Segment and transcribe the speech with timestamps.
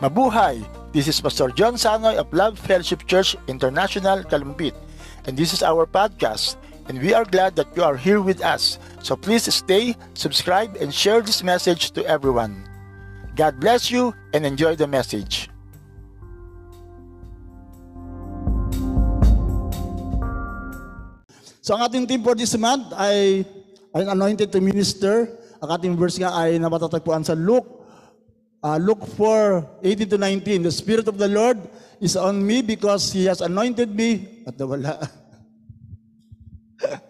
[0.00, 0.64] Mabuhay!
[0.96, 4.72] This is Pastor John Sanoy of Love Fellowship Church International, Kalumpit.
[5.28, 6.56] And this is our podcast.
[6.88, 8.80] And we are glad that you are here with us.
[9.04, 12.64] So please stay, subscribe, and share this message to everyone.
[13.36, 15.52] God bless you and enjoy the message.
[21.60, 23.44] So ang ating team for this month ay
[23.92, 25.28] ay anointed to minister.
[25.60, 27.79] Ang ating verse nga ay napatatagpuan sa Luke
[28.62, 30.62] uh, Luke 4, 18 to 19.
[30.62, 31.58] The Spirit of the Lord
[32.00, 34.44] is on me because He has anointed me.
[34.46, 35.10] At nawala.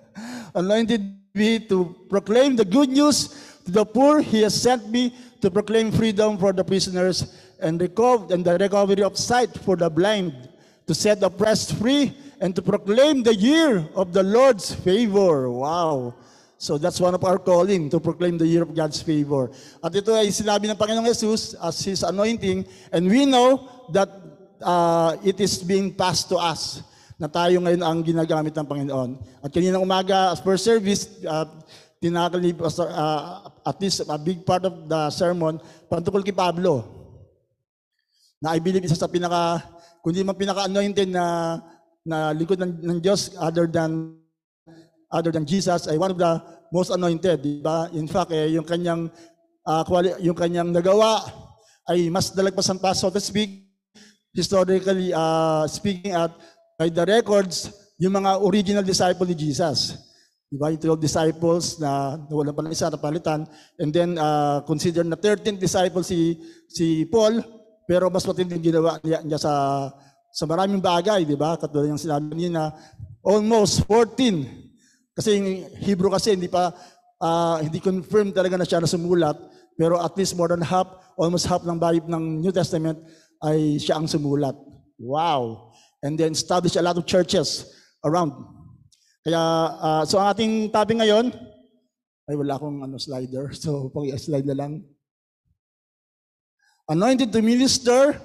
[0.55, 1.03] anointed
[1.35, 4.21] me to proclaim the good news to the poor.
[4.21, 9.03] He has sent me to proclaim freedom for the prisoners and, reco- and the recovery
[9.03, 10.49] of sight for the blind,
[10.87, 15.51] to set the oppressed free, and to proclaim the year of the Lord's favor.
[15.51, 16.15] Wow.
[16.61, 19.49] So that's one of our calling, to proclaim the year of God's favor.
[19.81, 23.65] At ito ay sinabi ng Panginoong Jesus as His anointing, and we know
[23.97, 24.13] that
[24.61, 26.85] uh, it is being passed to us
[27.17, 29.11] na tayo ngayon ang ginagamit ng Panginoon.
[29.41, 31.49] At kanina umaga, as per service, uh,
[31.97, 35.57] tinakal ni Pastor, uh, at least a big part of the sermon,
[35.89, 36.85] pantungkol kay Pablo,
[38.37, 39.65] na I believe isa sa pinaka,
[40.05, 41.57] kundi man pinaka-anointed na,
[42.05, 44.21] na lingkod ng, ng Diyos other than
[45.11, 46.33] other than Jesus ay one of the
[46.71, 47.91] most anointed, di ba?
[47.93, 49.11] In fact, eh, yung kanyang
[49.67, 51.27] uh, quali- yung kanyang nagawa
[51.91, 53.67] ay mas dalagpasan pa so to speak
[54.31, 56.31] historically uh, speaking at
[56.79, 59.99] by the records yung mga original disciple ni Jesus.
[60.51, 60.73] Di ba?
[60.73, 63.47] Yung 12 disciples na nawalan pa ng isa, napalitan.
[63.77, 67.39] And then, uh, consider na 13 disciples si, si Paul,
[67.87, 69.53] pero mas matinding ginawa niya, niya sa,
[70.33, 71.55] sa maraming bagay, di ba?
[71.55, 72.65] Katulad yung sinabi niya na
[73.23, 74.70] almost 14
[75.21, 75.49] kasi yung
[75.85, 76.73] Hebrew kasi hindi pa
[77.21, 79.37] uh, hindi confirmed talaga na siya na sumulat,
[79.77, 80.89] pero at least more than half,
[81.21, 82.97] almost half ng Bible ng New Testament
[83.45, 84.57] ay siya ang sumulat.
[84.97, 85.73] Wow.
[86.01, 87.69] And then establish a lot of churches
[88.01, 88.33] around.
[89.21, 89.41] Kaya
[89.77, 91.29] uh, so ang ating topic ngayon
[92.25, 93.53] ay wala akong ano slider.
[93.61, 94.73] So pag-slide na lang.
[96.89, 98.17] Anointed to minister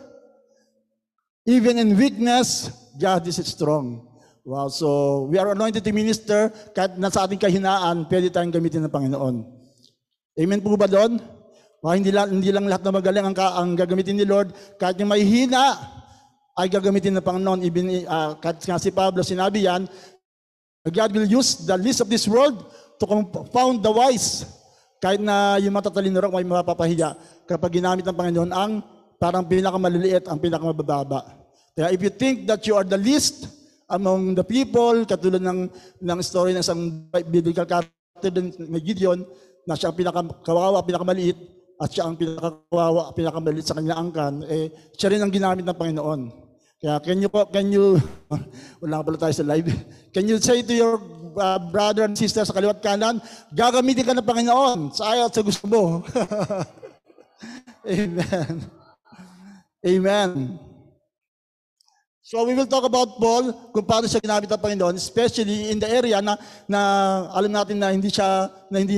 [1.46, 4.15] even in weakness, God is strong.
[4.46, 8.94] Wow, so we are anointed to minister kahit nasa ating kahinaan, pwede tayong gamitin ng
[8.94, 9.42] Panginoon.
[10.38, 11.18] Amen po ba doon?
[11.82, 15.10] Wow, hindi, lang, hindi lang lahat na magaling ang, ang gagamitin ni Lord, kahit yung
[15.10, 15.82] may hina
[16.62, 17.66] ay gagamitin ng Panginoon.
[17.66, 19.90] Even, uh, kahit nga si Pablo sinabi yan,
[20.94, 22.70] God will use the least of this world
[23.02, 24.46] to confound the wise.
[25.02, 27.18] Kahit na yung matatalino rin may mapapahiya
[27.50, 28.86] kapag ginamit ng Panginoon ang
[29.18, 31.34] parang pinakamaliliit, ang pinakamabababa.
[31.74, 35.70] Kaya if you think that you are the least, among the people, katulad ng,
[36.02, 39.22] ng story ng isang biblical character ng Gideon,
[39.66, 41.38] na siya ang pinakakawawa, pinakamaliit,
[41.76, 46.22] at siya ang pinakakawawa, pinakamaliit sa kanyang angkan, eh, siya rin ang ginamit ng Panginoon.
[46.80, 47.86] Kaya can you, can you,
[48.84, 49.70] wala pala tayo sa live,
[50.14, 51.02] can you say to your
[51.38, 53.20] uh, brother and sister sa kaliwat kanan,
[53.52, 55.84] gagamitin ka ng Panginoon sa ayaw at sa gusto mo.
[57.86, 58.54] Amen.
[59.86, 60.30] Amen.
[62.26, 65.86] So we will talk about Paul, kung paano siya ginamit ng Panginoon, especially in the
[65.86, 66.34] area na,
[66.66, 66.82] na
[67.30, 68.98] alam natin na hindi siya, na hindi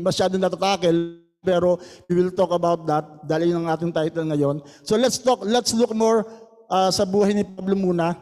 [0.00, 1.76] masyadong natatakel, pero
[2.08, 4.64] we will talk about that dahil yun ang ating title ngayon.
[4.80, 6.24] So let's talk, let's look more
[6.72, 8.16] uh, sa buhay ni Pablo muna.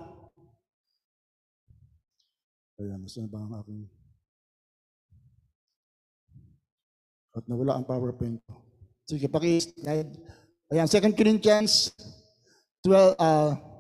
[2.82, 3.86] Ayan, gusto na ba ang aking...
[7.38, 8.58] At nawala ang PowerPoint ko.
[9.06, 10.18] Sige, paki-slide.
[10.74, 11.94] Ayan, 2 Corinthians
[12.82, 13.70] 12, uh,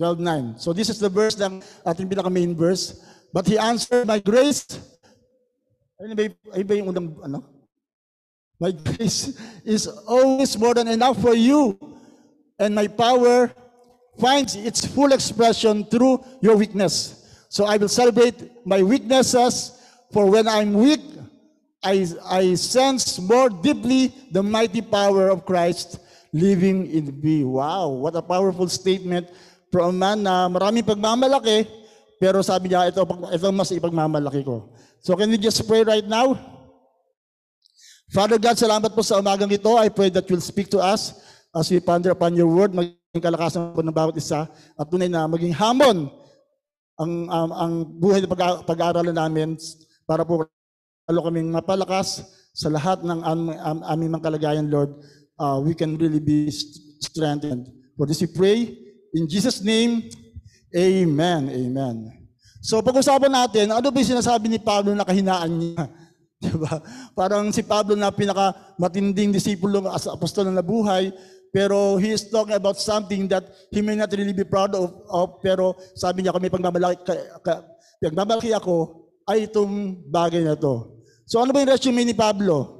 [0.00, 0.60] 12.9.
[0.60, 3.00] So this is the verse ng ating pinaka-main verse.
[3.32, 4.64] But he answered, My grace,
[6.00, 7.44] ano ba, ba yung unang, ano?
[8.60, 11.76] My grace is always more than enough for you.
[12.58, 13.52] And my power
[14.16, 17.24] finds its full expression through your weakness.
[17.48, 19.76] So I will celebrate my weaknesses,
[20.12, 21.00] for when I'm weak,
[21.82, 26.00] I, I sense more deeply the mighty power of Christ
[26.32, 27.44] living in me.
[27.44, 29.28] Wow, what a powerful statement
[29.76, 31.68] from man na maraming pagmamalaki,
[32.16, 34.72] pero sabi niya, ito, ito mas ipagmamalaki ko.
[35.04, 36.32] So can we just pray right now?
[38.08, 39.68] Father God, salamat po sa umagang ito.
[39.76, 41.12] I pray that you'll speak to us
[41.52, 45.28] as we ponder upon your word, maging kalakasan po ng bawat isa, at tunay na
[45.28, 46.08] maging hamon
[46.96, 49.60] ang, um, ang buhay na pag- pag-aaralan namin
[50.08, 50.48] para po
[51.04, 52.24] lalo kaming mapalakas
[52.56, 54.96] sa lahat ng am, am, aming mga kalagayan, Lord.
[55.36, 57.68] Uh, we can really be st- strengthened.
[58.00, 58.85] For this we pray,
[59.16, 60.12] In Jesus' name,
[60.76, 61.48] Amen.
[61.48, 61.96] Amen.
[62.60, 65.88] So pag-usapan natin, ano ba yung sinasabi ni Pablo na kahinaan niya?
[66.44, 66.84] Diba?
[67.16, 71.08] Parang si Pablo na pinaka matinding disipulo as apostol na nabuhay,
[71.48, 75.40] pero he is talking about something that he may not really be proud of, of
[75.40, 77.64] pero sabi niya, kung may pagmamalaki, ka, ka,
[78.04, 80.92] pagmamalaki ako, ay itong bagay na to.
[81.24, 82.75] So ano ba yung resume ni Pablo?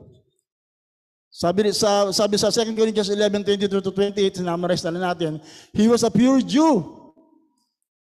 [1.37, 5.37] Sabi sa sabi sa 2 Corinthians 11:22 to 28, sinamarize na natin,
[5.77, 6.81] he was a pure Jew.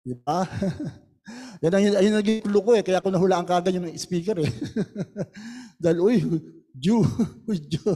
[0.00, 0.48] Di ba?
[1.60, 2.80] Yan ang, yun naging clue ko eh.
[2.80, 4.48] Kaya ako nahulaan kagad yung speaker eh.
[5.82, 6.16] Dahil, uy,
[6.72, 7.04] Jew.
[7.72, 7.92] Jew.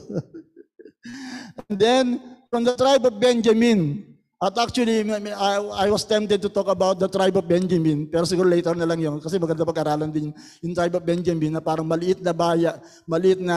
[1.64, 2.04] And then,
[2.52, 4.04] from the tribe of Benjamin,
[4.40, 8.48] at actually, I, I was tempted to talk about the tribe of Benjamin, pero siguro
[8.48, 12.24] later na lang yun, kasi maganda pag-aralan din yung tribe of Benjamin na parang maliit
[12.24, 13.56] na baya, maliit na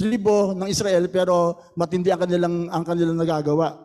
[0.00, 3.76] tribo ng Israel, pero matindi ang kanilang, ang kanilang nagagawa.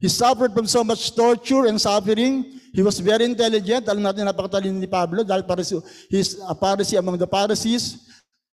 [0.00, 2.56] He suffered from so much torture and suffering.
[2.72, 3.84] He was very intelligent.
[3.90, 8.08] Alam natin napakatalino ni Pablo dahil Pharisee, he's a Pharisee among the Pharisees.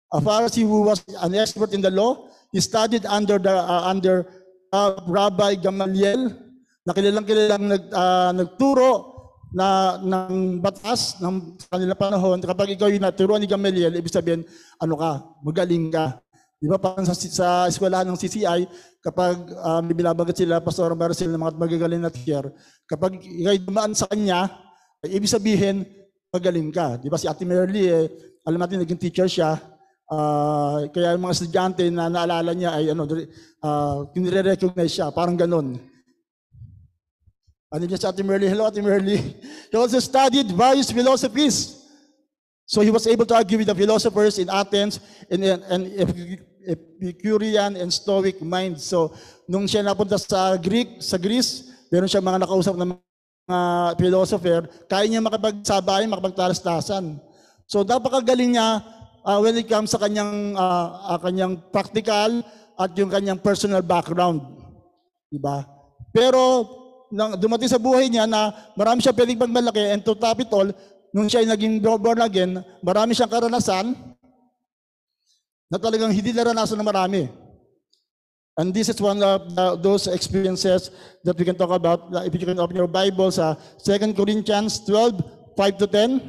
[0.09, 2.33] A Pharisee who was an expert in the law.
[2.49, 4.25] He studied under the uh, under
[4.73, 6.33] uh, Rabbi Gamaliel
[6.87, 8.91] na kilalang nag, uh, nagturo
[9.53, 12.41] na ng batas ng kanilang panahon.
[12.41, 14.49] Kapag ikaw yung naturo ni Gamaliel, ibig sabihin,
[14.81, 15.13] ano ka,
[15.45, 16.24] magaling ka.
[16.65, 18.65] Di ba parang sa, sa eskwelahan ng CCI,
[19.05, 22.49] kapag uh, may binabanggit sila, Pastor Marcel, ng mga magagaling na teacher,
[22.89, 24.49] kapag ikay dumaan sa kanya,
[25.05, 25.85] ay ibig sabihin,
[26.33, 26.97] magaling ka.
[26.97, 28.09] Di ba si Ate Merly, eh,
[28.49, 29.61] alam natin naging teacher siya,
[30.09, 33.05] uh, kaya yung mga estudyante na naalala niya ay ano,
[33.61, 35.77] uh, kinire-recognize siya, parang ganun.
[37.69, 38.49] Ano niya si Ate Merly?
[38.49, 39.21] Hello, Ate Merly.
[39.69, 41.77] He also studied various philosophies.
[42.65, 44.97] So he was able to argue with the philosophers in Athens
[45.29, 45.83] and, and, and
[46.65, 48.81] Epicurean and Stoic mind.
[48.81, 49.13] So,
[49.45, 53.61] nung siya napunta sa Greek, sa Greece, meron siya mga nakausap ng mga
[54.01, 57.21] philosopher, kaya niya makapagsabayan, makapagtalastasan.
[57.69, 58.81] So, napakagaling niya
[59.25, 62.45] uh, when it comes sa kanyang, uh, uh, kanyang practical
[62.77, 64.41] at yung kanyang personal background.
[65.33, 65.65] Diba?
[66.13, 66.69] Pero,
[67.15, 70.67] nang dumating sa buhay niya na marami siya pwedeng pagmalaki and to top it all,
[71.15, 73.95] nung siya ay naging born again, marami siyang karanasan,
[75.71, 77.23] na talagang hindi naranasan ng marami.
[78.55, 80.91] And this is one of the, those experiences
[81.27, 82.07] that we can talk about.
[82.23, 86.23] If you can open your Bible sa 2 Corinthians 12, 5 to 10.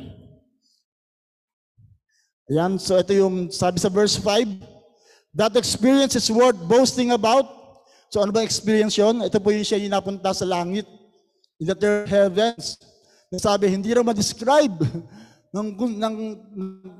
[2.50, 4.58] Ayan, so ito yung sabi sa verse 5.
[5.38, 7.46] That experience is worth boasting about.
[8.10, 9.22] So ano ba experience yon?
[9.22, 10.90] Ito po yung siya yung napunta sa langit.
[11.62, 12.82] In the third heavens.
[13.30, 14.82] Nasabi, hindi raw ma-describe
[15.56, 16.16] ng, ng,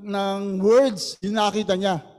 [0.06, 2.15] ng words yung nakita niya.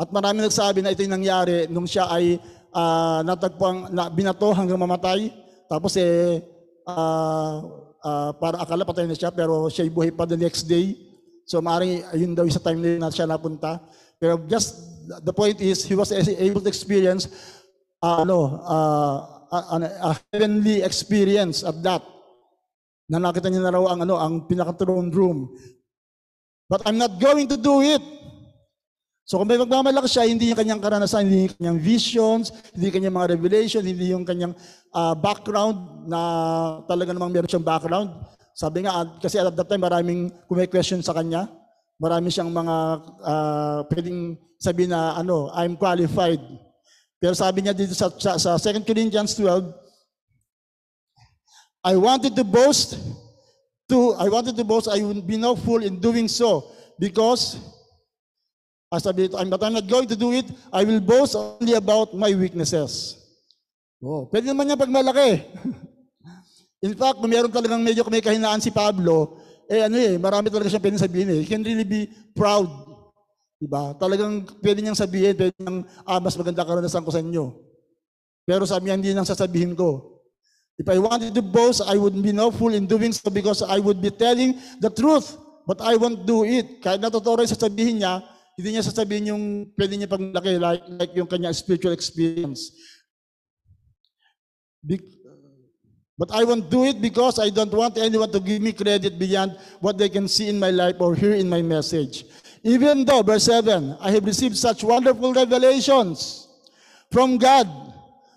[0.00, 2.40] At marami nagsabi na ito yung nangyari nung siya ay
[2.72, 5.28] uh, natagpuan, na, binato hanggang mamatay.
[5.68, 6.40] Tapos eh,
[6.88, 7.54] uh,
[8.00, 10.96] uh, para akala patay na siya pero siya buhay pa the next day.
[11.44, 13.76] So maaaring yun daw sa time na siya napunta.
[14.16, 14.72] Pero just
[15.20, 17.28] the point is, he was able to experience
[18.00, 19.16] uh, ano, uh,
[19.52, 22.00] a, a heavenly experience at that.
[23.10, 25.50] Na nakita niya na raw ang, ano, ang pinaka-throne room.
[26.70, 28.19] But I'm not going to do it.
[29.30, 32.96] So kung may magmamalaki siya, hindi yung kanyang karanasan, hindi yung kanyang visions, hindi yung
[32.98, 34.58] kanyang mga revelation, hindi yung kanyang
[34.90, 36.20] uh, background na
[36.90, 38.10] talaga namang meron siyang background.
[38.58, 40.34] Sabi nga, kasi at that time maraming
[40.66, 41.46] question sa kanya.
[42.02, 42.76] Marami siyang mga
[43.22, 46.42] uh, pwedeng sabihin na ano, I'm qualified.
[47.22, 49.62] Pero sabi niya dito sa, sa, sa 2 Corinthians 12,
[51.86, 52.98] I wanted to boast
[53.94, 56.66] to I wanted to boast I would be no fool in doing so
[56.98, 57.62] because
[58.90, 60.50] As sabi dito, but I'm not going to do it.
[60.74, 63.14] I will boast only about my weaknesses.
[64.02, 65.46] Oh, pwede naman niya pag malaki.
[66.90, 69.38] In fact, kung meron talagang medyo may kahinaan si Pablo,
[69.70, 71.38] eh ano eh, marami talaga siyang pwede sabihin eh.
[71.38, 72.66] He can really be proud.
[73.62, 73.94] Diba?
[73.94, 77.54] Talagang pwede niyang sabihin, pwede niyang, ah, mas maganda karanasan ko sa inyo.
[78.42, 80.18] Pero sabi niya, hindi nang sasabihin ko.
[80.80, 83.78] If I wanted to boast, I would be no fool in doing so because I
[83.78, 85.38] would be telling the truth.
[85.62, 86.82] But I won't do it.
[86.82, 88.24] Kahit natotoo rin sasabihin niya,
[88.58, 89.44] hindi niya sasabihin yung
[89.76, 92.72] pwede niya paglaki like, like yung kanya spiritual experience.
[94.80, 95.20] Be-
[96.20, 99.56] but I won't do it because I don't want anyone to give me credit beyond
[99.80, 102.28] what they can see in my life or hear in my message.
[102.62, 106.46] Even though, verse 7, I have received such wonderful revelations
[107.10, 107.64] from God.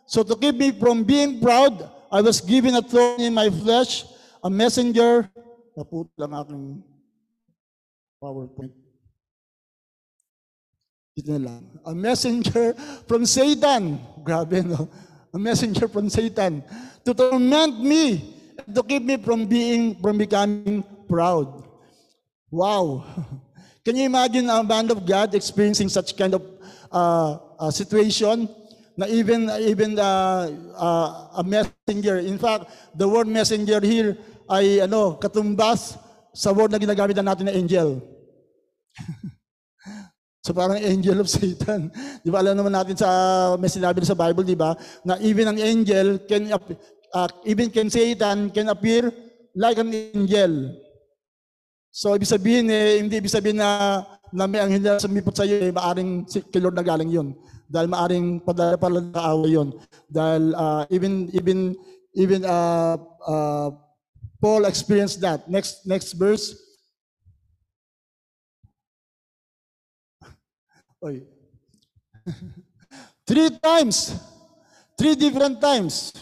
[0.08, 4.06] So to keep me from being proud, I was given a thorn in my flesh,
[4.44, 5.30] a messenger.
[5.76, 6.84] Naput lang aking
[8.24, 8.83] PowerPoint.
[11.22, 11.70] Lang.
[11.86, 12.74] A messenger
[13.06, 14.02] from Satan.
[14.26, 14.90] Grabe, no?
[15.34, 16.64] A messenger from Satan
[17.06, 18.34] to torment me,
[18.74, 21.64] to keep me from being, from becoming proud.
[22.50, 23.06] Wow.
[23.86, 26.42] Can you imagine a man of God experiencing such kind of
[26.92, 28.50] uh, uh, situation?
[28.96, 32.22] Na even even uh, uh, a messenger.
[32.22, 35.98] In fact, the word messenger here ay ano, katumbas
[36.30, 38.02] sa word na ginagamit na natin na angel.
[40.44, 41.88] so parang angel of Satan.
[42.20, 43.10] Di ba alam naman natin sa
[43.56, 44.76] may sinabi sa Bible, di ba?
[45.08, 49.08] Na even an angel can uh, even can Satan can appear
[49.56, 50.76] like an angel.
[51.94, 55.62] So ibig sabihin eh, hindi ibig sabihin na na may anghel na sumipot sa iyo,
[55.62, 57.38] eh, maaring si kay Lord na galing yun.
[57.70, 59.70] Dahil maaring padala pala ng awa yun.
[60.10, 61.78] Dahil uh, even even
[62.18, 63.70] even uh, uh,
[64.42, 65.46] Paul experienced that.
[65.48, 66.58] Next next verse.
[71.04, 71.20] Oy.
[73.28, 74.16] three times.
[74.96, 76.16] Three different times.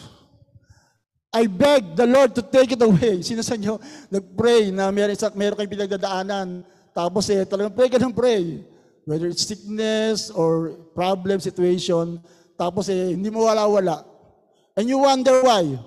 [1.32, 3.22] I beg the Lord to take it away.
[3.26, 3.78] Sino sa inyo
[4.10, 8.60] nag-pray na meron, meron kayong pinagdadaanan, tapos eh, talagang pray ka ng pray.
[9.06, 12.20] Whether it's sickness or problem, situation,
[12.58, 14.04] tapos eh, hindi mo wala-wala.
[14.76, 15.78] And you wonder why.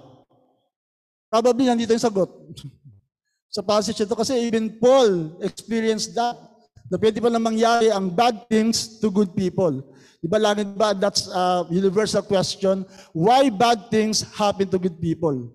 [1.29, 2.31] Probably nandito yung sagot.
[3.55, 6.54] sa passage ito kasi even Paul experienced that.
[6.89, 9.81] Na pwede pa na mangyari ang bad things to good people.
[10.21, 15.49] Di ba lagi ba that's a universal question, why bad things happen to good people?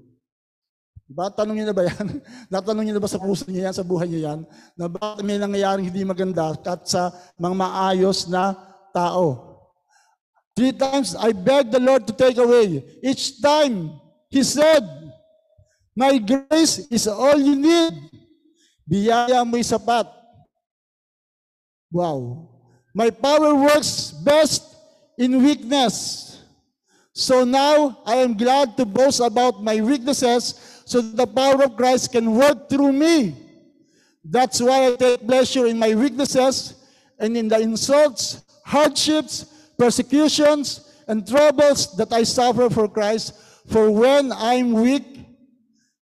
[1.10, 1.26] Diba?
[1.34, 2.06] Tanong niyo na ba yan?
[2.54, 4.40] Natanong niyo na ba sa puso niyo yan, sa buhay niyo yan?
[4.78, 8.54] Na bakit may nangyayaring hindi maganda at sa mga maayos na
[8.94, 9.50] tao?
[10.54, 12.82] Three times, I begged the Lord to take away.
[13.02, 13.98] Each time,
[14.30, 14.86] He said,
[15.98, 17.94] My grace is all you need.
[18.86, 20.19] Biyaya mo'y sapat.
[21.90, 22.48] Wow.
[22.94, 24.76] My power works best
[25.18, 26.42] in weakness.
[27.12, 32.12] So now I am glad to boast about my weaknesses so the power of Christ
[32.12, 33.36] can work through me.
[34.24, 36.74] That's why I take pleasure in my weaknesses
[37.18, 39.44] and in the insults, hardships,
[39.78, 43.34] persecutions, and troubles that I suffer for Christ.
[43.68, 45.04] For when I'm weak,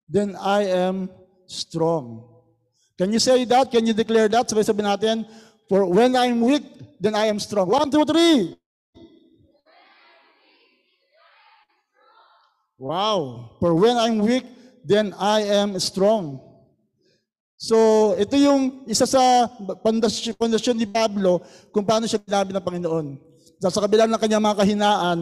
[0.08, 1.10] then I am
[1.46, 2.24] strong.
[2.96, 3.70] Can you say that?
[3.70, 4.48] Can you declare that?
[4.48, 5.28] Sabay-sabi natin,
[5.68, 6.64] For when I'm weak,
[6.96, 7.68] then I am strong.
[7.68, 8.56] One, two, three.
[12.80, 13.52] Wow.
[13.60, 14.48] For when I'm weak,
[14.84, 16.40] then I am strong.
[17.58, 19.50] So, ito yung isa sa
[20.38, 21.42] pundasyon ni Pablo
[21.74, 23.06] kung paano siya ginabi ng Panginoon.
[23.58, 25.18] Sa kabila ng kanyang mga kahinaan,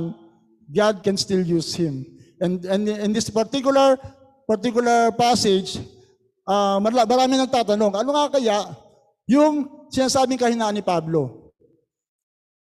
[0.69, 2.05] God can still use him.
[2.37, 3.97] And, and in this particular
[4.45, 5.81] particular passage,
[6.47, 8.57] uh, marami nagtatanong, ano nga kaya
[9.27, 11.53] yung sinasabing kahinaan ni Pablo?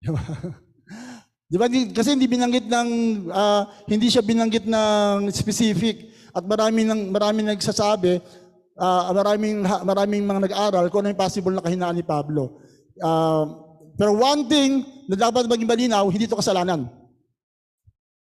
[1.49, 1.65] Di ba?
[1.71, 2.88] Kasi hindi binanggit ng,
[3.33, 8.21] uh, hindi siya binanggit ng specific at marami nang marami nagsasabi,
[8.77, 12.61] uh, maraming maraming mga nag-aral kung ano yung possible na kahinaan ni Pablo.
[13.00, 13.65] Uh,
[13.97, 16.87] pero one thing na dapat maging malinaw, hindi ito kasalanan.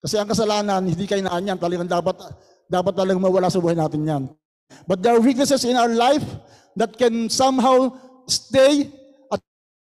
[0.05, 1.57] Kasi ang kasalanan, hindi kahinaan yan.
[1.57, 2.13] Talagang dapat,
[2.69, 4.23] dapat talagang mawala sa buhay natin yan.
[4.85, 6.21] But there are weaknesses in our life
[6.77, 7.89] that can somehow
[8.27, 8.89] stay
[9.31, 9.39] at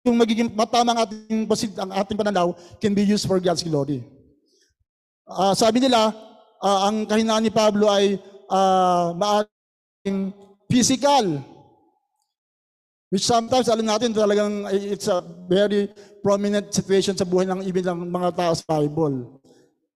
[0.03, 1.45] yung magiging matamang ating,
[1.77, 4.01] ang ating pananaw can be used for God's glory.
[5.27, 6.11] Uh, sabi nila,
[6.59, 8.19] uh, ang kahinaan ni Pablo ay
[8.51, 10.33] uh, maaring
[10.67, 11.39] physical.
[13.11, 15.19] Which sometimes, alam natin, talagang it's a
[15.51, 15.91] very
[16.23, 19.35] prominent situation sa buhay ng ibig ng mga tao sa Bible.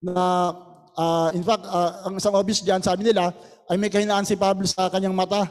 [0.04, 0.52] Na,
[1.00, 3.32] uh, in fact, uh, ang isang obvious dyan, sabi nila,
[3.72, 5.48] ay may kahinaan si Pablo sa kanyang mata.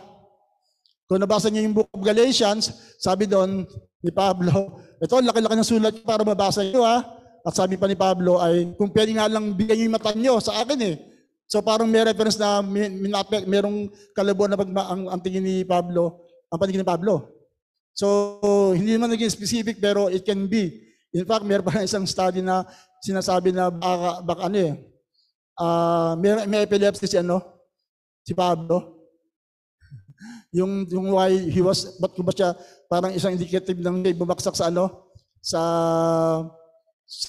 [1.15, 3.63] Kung nabasa niyo yung book of Galatians, sabi doon
[4.03, 7.07] ni Pablo, ito, laki-laki ng sulat para mabasa niyo ha.
[7.47, 10.43] At sabi pa ni Pablo ay, kung pwede nga lang bigyan niyo yung mata niyo
[10.43, 10.99] sa akin eh.
[11.47, 12.91] So parang may reference na may,
[13.47, 17.31] merong kalabuan na pag, ang, ang tingin ni Pablo, ang paningin ni Pablo.
[17.95, 20.83] So hindi naman naging specific pero it can be.
[21.15, 22.67] In fact, meron pa isang study na
[23.07, 24.73] sinasabi na baka, baka ano eh,
[25.63, 27.39] uh, may, may epilepsy si ano,
[28.27, 29.04] si Pablo.
[30.55, 32.55] Yung, yung why he was, ba't ko ba siya
[32.87, 35.11] parang isang indicative ng bumagsak sa ano,
[35.45, 35.61] sa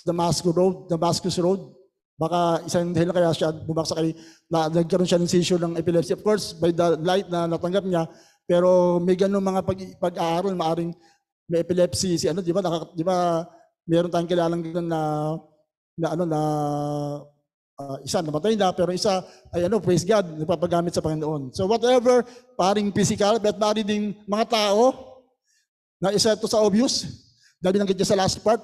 [0.07, 1.73] Damascus Road, Damascus Road.
[2.15, 4.15] Baka isang dahil kaya siya bumagsak kay
[4.47, 6.15] na, nagkaroon siya ng seizure ng epilepsy.
[6.15, 8.07] Of course, by the light na natanggap niya,
[8.47, 10.95] pero may ganung mga pag, pag-aaral, maaring
[11.51, 12.63] may epilepsy si ano, di ba?
[12.63, 13.43] Naka, di ba
[13.85, 15.01] meron tayong kilalang ganun na
[15.95, 16.39] na ano na
[17.79, 21.51] uh, isa namatay na pero isa ay ano praise God nagpapagamit sa Panginoon.
[21.55, 22.23] So whatever
[22.55, 24.83] paring physical but maaari ding mga tao
[25.99, 27.07] na isa to sa obvious
[27.59, 28.61] dahil binanggit sa last part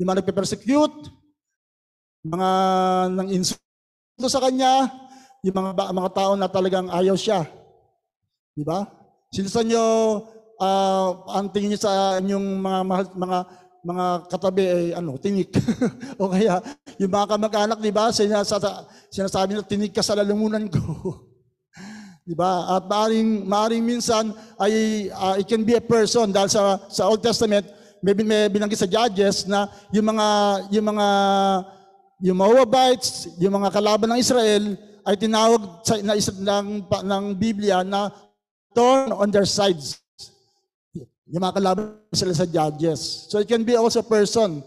[0.00, 0.96] yung mga nagpe-persecute,
[2.26, 2.50] mga
[3.14, 4.90] nang insulto sa kanya,
[5.46, 7.46] yung mga mga tao na talagang ayaw siya.
[8.50, 8.82] Di ba?
[9.30, 9.84] Sino sa inyo
[10.58, 13.38] ah, ang tingin niyo sa inyong mga mahal- mga
[13.82, 15.50] mga katabi ay ano, tinik.
[16.20, 16.62] o kaya
[17.02, 18.58] yung mga kamag-anak, di ba, sinasa,
[19.10, 20.80] sinasabi na tinik ka sa lalamunan ko.
[22.28, 22.78] di ba?
[22.78, 24.30] At maaring, maaring minsan
[24.62, 27.66] ay ah, it can be a person dahil sa sa Old Testament
[28.02, 30.26] may, may binanggit sa Judges na yung mga
[30.74, 31.08] yung mga
[32.22, 38.10] yung Moabites, yung mga kalaban ng Israel ay tinawag sa na, ng, ng Biblia na
[38.74, 40.01] thorn on their sides.
[41.32, 43.26] Yung mga kalaban sila sa judges.
[43.32, 44.60] So it can be also person.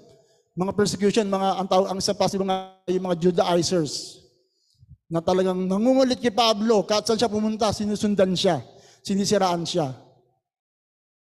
[0.57, 2.55] Mga persecution, mga ang tawag ang isa pa mga
[2.89, 4.25] yung mga Judaizers
[5.05, 8.65] na talagang nangungulit kay Pablo kahit saan siya pumunta, sinusundan siya,
[9.05, 9.93] sinisiraan siya.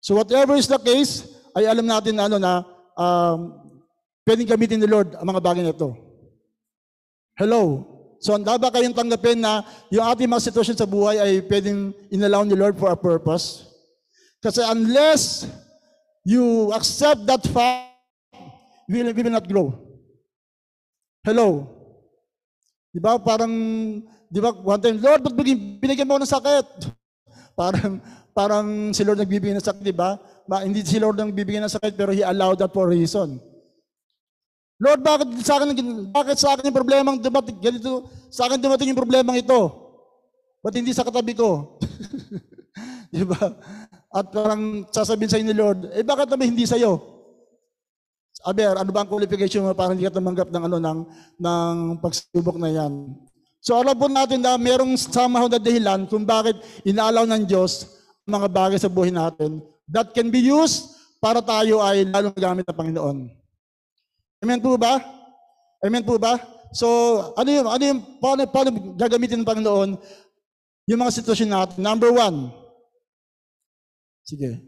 [0.00, 2.64] So whatever is the case, ay alam natin na ano na
[2.96, 3.52] um,
[4.24, 5.92] pwedeng gamitin ni Lord ang mga bagay na ito.
[7.36, 7.84] Hello.
[8.24, 9.60] So handa ba kayong tanggapin na
[9.92, 13.73] yung ating mga sitwasyon sa buhay ay pwedeng inallow ni Lord for a purpose?
[14.44, 15.48] Kasi unless
[16.20, 17.96] you accept that fact,
[18.84, 19.72] we will, we will not grow.
[21.24, 21.64] Hello.
[22.92, 23.16] Di ba?
[23.16, 23.48] Parang,
[24.28, 26.92] di ba, one time, Lord, ba't binigyan mo ng sakit?
[27.58, 28.02] Parang,
[28.34, 30.18] parang si Lord nagbibigay ng sakit, di ba?
[30.50, 33.38] Ma, hindi si Lord ang bibigyan ng sakit, pero He allowed that for a reason.
[34.82, 35.70] Lord, bakit sa akin,
[36.10, 39.70] bakit sa akin yung problemang dumating, ganito, sa akin dumating yung problemang ito?
[40.66, 41.78] Ba't hindi sa katabi ko?
[43.14, 43.54] di ba?
[44.14, 47.02] At parang sasabihin sa ni Lord, eh bakit naman hindi sa'yo?
[48.44, 50.98] Aber, ano ba ang qualification mo para hindi ka tumanggap ng ano ng
[51.40, 52.92] ng pagsubok na 'yan?
[53.64, 57.88] So alam po natin na merong somehow na dahilan kung bakit inaalaw ng Diyos
[58.28, 60.92] mga bagay sa buhay natin that can be used
[61.24, 63.18] para tayo ay lalong gamit ng Panginoon.
[64.44, 65.00] Amen po ba?
[65.80, 66.36] Amen po ba?
[66.74, 66.86] So,
[67.32, 68.68] ano yung, ano yung, paano, paano
[68.98, 69.90] gagamitin ng Panginoon
[70.84, 71.78] yung mga sitwasyon natin?
[71.80, 72.52] Number one,
[74.24, 74.60] sige.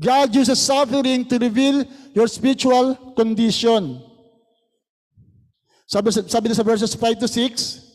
[0.00, 4.00] God uses suffering to reveal your spiritual condition.
[5.86, 7.90] Sabi, sabi na sa verses 5 to 6,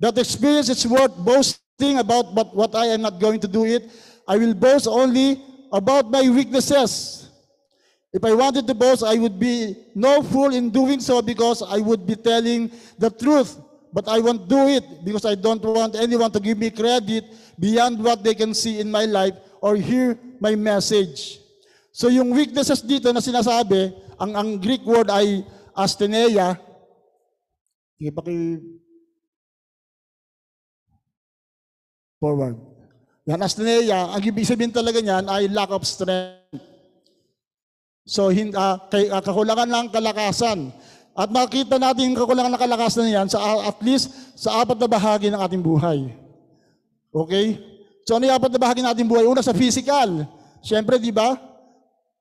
[0.00, 3.90] That experience is worth boasting about, but what I am not going to do it.
[4.28, 7.26] I will boast only about my weaknesses.
[8.12, 11.78] If I wanted to boast, I would be no fool in doing so because I
[11.78, 13.58] would be telling the truth.
[13.92, 17.24] But I won't do it because I don't want anyone to give me credit
[17.56, 21.40] beyond what they can see in my life or hear my message.
[21.90, 26.58] So yung weaknesses dito na sinasabi, ang, ang Greek word ay astheneia.
[27.96, 28.62] Sige, paki
[32.18, 32.58] forward.
[33.28, 36.64] Yan, astheneia, ang ibig sabihin talaga niyan ay lack of strength.
[38.08, 40.72] So, hin, ah, kay, ah, kakulangan ng kalakasan.
[41.18, 44.06] At makita natin yung kakulangan ng kalakasan na yan sa, at least
[44.38, 46.14] sa apat na bahagi ng ating buhay.
[47.10, 47.58] Okay?
[48.06, 49.26] So, ano yung apat na bahagi ng ating buhay?
[49.26, 50.22] Una, sa physical.
[50.62, 51.34] Siyempre, di ba?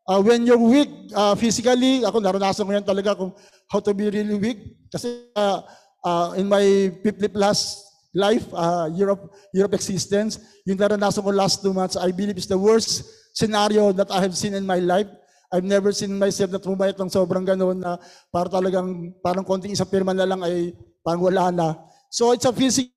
[0.10, 3.30] Ah, when you're weak ah, physically, ako naranasan ko yan talaga kung
[3.70, 4.60] how to be really weak.
[4.90, 5.62] Kasi ah,
[6.02, 7.86] ah, in my 50 plus
[8.18, 9.22] life, uh, year, of,
[9.54, 13.06] year of existence, yung naranasan ko last two months, I believe is the worst
[13.38, 15.06] scenario that I have seen in my life.
[15.48, 17.96] I've never seen myself na tumayat ng sobrang ganoon na
[18.28, 21.68] para talagang parang konting isang pirma na lang ay parang wala na.
[22.12, 22.92] So it's a physical,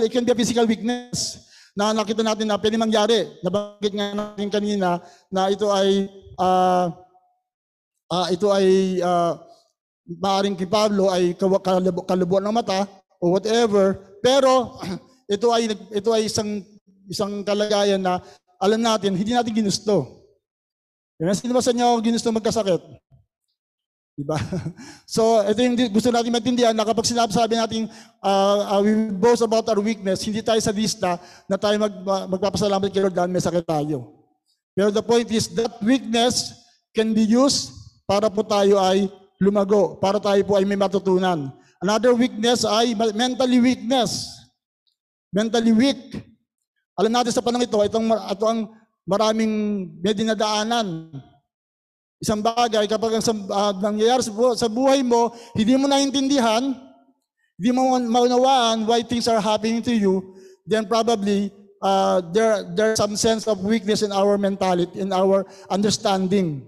[0.00, 1.44] it can be a physical weakness
[1.76, 3.28] na nakita natin na pwede mangyari.
[3.44, 6.08] Nabanggit nga natin kanina na ito ay
[6.40, 6.88] ah
[8.08, 9.36] ah, ito ay uh,
[10.08, 12.88] maaring kay Pablo ay kalabo- kalubuan ng mata
[13.20, 14.00] o whatever.
[14.24, 14.80] Pero
[15.34, 16.64] ito ay ito ay isang
[17.04, 18.24] isang kalagayan na
[18.56, 20.15] alam natin hindi natin ginusto.
[21.16, 22.82] Yan, sino ba sa inyo ginusto magkasakit?
[24.16, 24.36] Diba?
[25.16, 27.88] So, ito yung gusto natin maintindihan na kapag sinabi sabi natin
[28.20, 32.26] uh, uh, we boast about our weakness, hindi tayo sa lista na tayo mag, ma-
[32.36, 34.12] magpapasalamat kay Lord dahil may sakit tayo.
[34.76, 36.52] Pero the point is that weakness
[36.92, 37.72] can be used
[38.04, 39.08] para po tayo ay
[39.40, 41.48] lumago, para tayo po ay may matutunan.
[41.80, 44.36] Another weakness ay mentally weakness.
[45.32, 46.00] Mentally weak.
[46.96, 48.60] Alam natin sa panahon ito, itong, ito ang
[49.06, 51.14] maraming may dinadaanan.
[52.18, 56.74] Isang bagay, kapag ang ah, nangyayari sa, bu- sa buhay mo, hindi mo naintindihan,
[57.56, 60.34] hindi mo maunawaan why things are happening to you,
[60.66, 61.48] then probably
[61.80, 66.66] uh, there there's some sense of weakness in our mentality, in our understanding.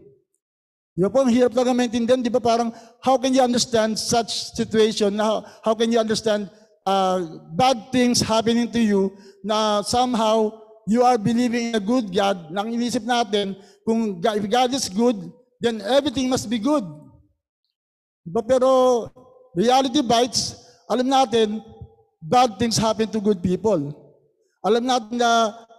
[0.95, 4.53] Di ba po, ang hirap talaga maintindihan, di ba parang, how can you understand such
[4.55, 6.51] situation, na how can you understand
[6.85, 7.23] uh,
[7.55, 10.51] bad things happening to you, na somehow
[10.89, 13.53] you are believing in a good God, nang inisip natin,
[13.85, 15.21] kung if God is good,
[15.61, 16.83] then everything must be good.
[18.25, 18.41] Di ba?
[18.41, 19.05] Pero
[19.53, 20.57] reality bites,
[20.89, 21.61] alam natin,
[22.25, 23.93] bad things happen to good people.
[24.65, 25.31] Alam natin na,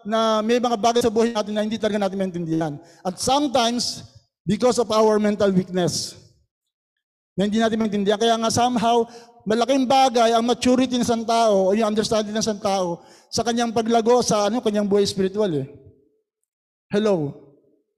[0.05, 2.77] na may mga bagay sa buhay natin na hindi talaga natin maintindihan.
[3.01, 4.05] At sometimes,
[4.45, 6.13] because of our mental weakness,
[7.33, 8.21] na hindi natin maintindihan.
[8.21, 9.09] Kaya nga somehow,
[9.47, 13.73] malaking bagay ang maturity ng isang tao o yung understanding ng isang tao sa kanyang
[13.73, 15.69] paglago sa ano kanyang buhay spiritual eh.
[16.89, 17.33] Hello.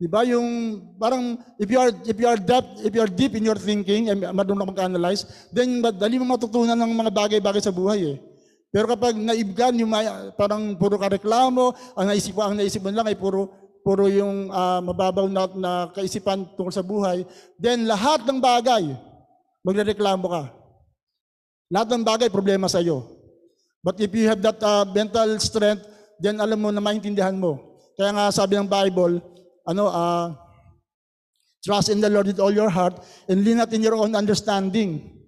[0.02, 3.34] 'Di ba yung parang if you are if you are deep if you are deep
[3.38, 7.70] in your thinking and marunong ka mag-analyze, then madali mo matutunan ng mga bagay-bagay sa
[7.70, 8.18] buhay eh.
[8.72, 10.08] Pero kapag naibgan yung may,
[10.40, 13.52] parang puro ka reklamo, ang naisip ang naisip mo lang ay puro
[13.86, 17.26] puro yung ah, mababaw na, na kaisipan tungkol sa buhay,
[17.58, 18.94] then lahat ng bagay
[19.62, 20.44] magrereklamo ka.
[21.72, 23.21] Lahat ng bagay problema sa iyo.
[23.82, 25.86] But if you have that ah, mental strength,
[26.22, 27.82] then alam mo na maintindihan mo.
[27.98, 29.22] Kaya nga sabi ng Bible,
[29.66, 30.38] ano ah
[31.62, 32.98] trust in the Lord with all your heart
[33.30, 35.22] and lean not in your own understanding.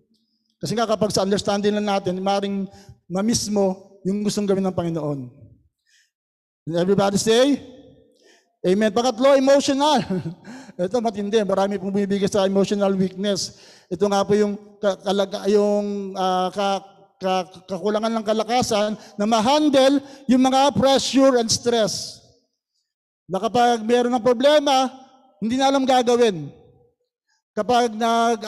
[0.58, 2.66] Kasi nga kapag sa understanding lang natin, maring
[3.06, 5.20] mamiss mo yung gustong gawin ng Panginoon.
[6.70, 7.60] And everybody say,
[8.64, 8.96] Amen.
[8.96, 10.00] Pangatlo, emotional.
[10.80, 11.36] Ito matindi.
[11.44, 13.60] Marami pong bumibigay sa emotional weakness.
[13.92, 16.16] Ito nga po yung, ka- kalaga, yung
[16.56, 16.93] ka-
[17.70, 22.20] kakulangan ng kalakasan na ma-handle yung mga pressure and stress.
[23.28, 24.92] Na kapag meron ng problema,
[25.40, 26.52] hindi na alam gagawin.
[27.54, 28.42] Kapag nag,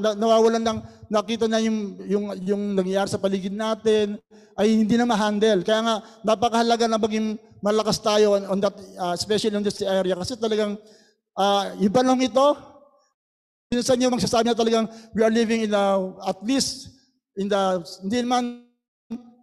[0.00, 0.78] na, nawawalan ng,
[1.12, 4.16] nakita na yung, yung, yung nangyayari sa paligid natin,
[4.56, 5.64] ay hindi na ma-handle.
[5.64, 5.94] Kaya nga,
[6.24, 10.16] napakahalaga na maging malakas tayo on, on that, ah, especially in this area.
[10.16, 10.76] Kasi talagang,
[11.36, 12.46] ah, iba lang ito.
[13.70, 15.84] Minsan nyo magsasabi na talagang, we are living in a,
[16.26, 16.89] at least,
[17.36, 18.64] in the, hindi man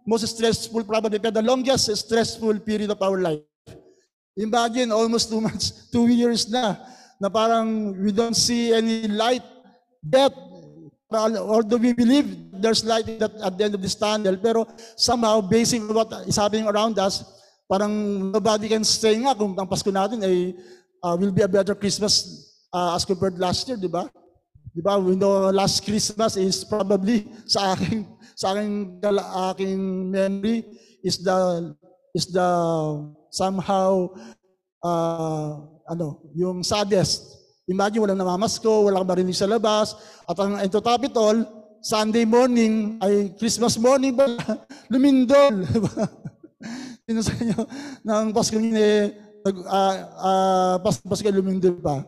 [0.06, 3.44] most stressful probably, pero the longest stressful period of our life.
[4.38, 6.76] Imagine, almost two months, two years na,
[7.20, 9.44] na parang we don't see any light
[10.00, 10.32] yet.
[11.10, 15.88] Although we believe there's light at, at the end of this tunnel, pero somehow, basing
[15.88, 17.24] what is happening around us,
[17.68, 17.92] parang
[18.32, 20.52] nobody can say nga kung ang Pasko natin ay
[21.04, 24.08] uh, will be a better Christmas uh, as compared last year, di ba?
[24.78, 24.94] Di ba?
[24.94, 28.06] We know last Christmas is probably sa aking
[28.38, 29.02] sa aking
[29.50, 30.62] aking memory
[31.02, 31.74] is the
[32.14, 32.46] is the
[33.34, 34.06] somehow
[34.86, 37.26] uh, ano, yung saddest.
[37.66, 39.98] Imagine walang namamasko, walang marinig sa labas,
[40.30, 41.42] at ang and to top it all,
[41.82, 44.30] Sunday morning ay Christmas morning ba
[44.94, 45.66] lumindol.
[47.10, 47.58] Sino sa inyo
[48.06, 48.70] ng Pasko ni
[49.42, 52.06] nag ah ah, Pas- Pasko lumindol pa.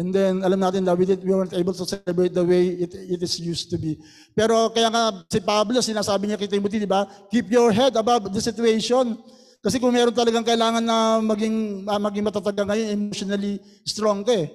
[0.00, 2.96] And then alam natin that we, did, we weren't able to celebrate the way it,
[2.96, 4.00] it is used to be.
[4.32, 7.04] Pero kaya nga si Pablo, sinasabi niya kay Timothy, di ba?
[7.28, 9.20] Keep your head above the situation.
[9.60, 14.48] Kasi kung meron talagang kailangan na maging, ah, maging matatag ngayon, emotionally strong ka eh.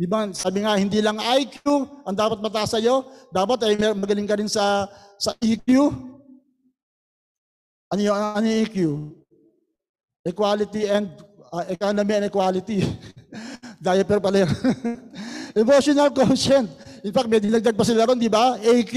[0.00, 0.32] Di ba?
[0.32, 1.60] Sabi nga, hindi lang IQ
[2.08, 4.88] ang dapat mataas sa'yo, dapat ay mer- magaling ka rin sa,
[5.20, 5.92] sa EQ.
[7.92, 8.76] Ano yung, ano yung EQ?
[10.24, 11.12] Equality and
[11.52, 12.80] uh, economy and equality.
[13.86, 14.50] Diaper pala yun.
[15.62, 16.66] Emotional quotient.
[17.06, 18.58] In fact, may dinagdag pa sila ron, di ba?
[18.58, 18.94] AQ.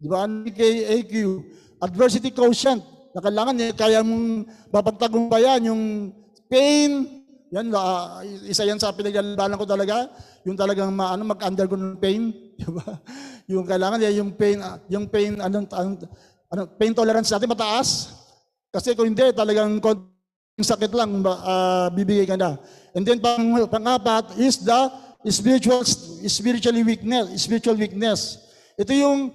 [0.00, 0.24] Di ba?
[0.24, 1.12] AQ?
[1.84, 2.80] Adversity quotient.
[3.12, 5.82] Na kailangan eh, kaya mong mapagtagumpayan yung
[6.48, 7.20] pain.
[7.52, 10.08] Yan, ah, isa yan sa pinaglalabanan ko talaga.
[10.48, 12.32] Yung talagang ma, ano, mag-undergo ng pain.
[12.58, 12.96] Di ba?
[13.52, 15.96] Yung kailangan, eh, yung pain, yung pain, anong, anong,
[16.48, 18.16] ano, pain tolerance natin mataas.
[18.72, 19.76] Kasi kung hindi, talagang
[20.62, 22.54] konting sakit lang, uh, bibigay ka na.
[22.94, 24.94] And then pang, pangapat is the
[25.26, 25.82] spiritual
[26.30, 28.38] spiritually weakness, spiritual weakness.
[28.78, 29.34] Ito yung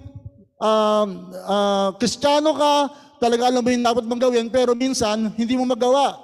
[0.56, 1.08] um,
[1.44, 2.74] uh, kristyano ka,
[3.20, 6.16] talaga alam mo yung dapat mong gawin, pero minsan hindi mo magawa.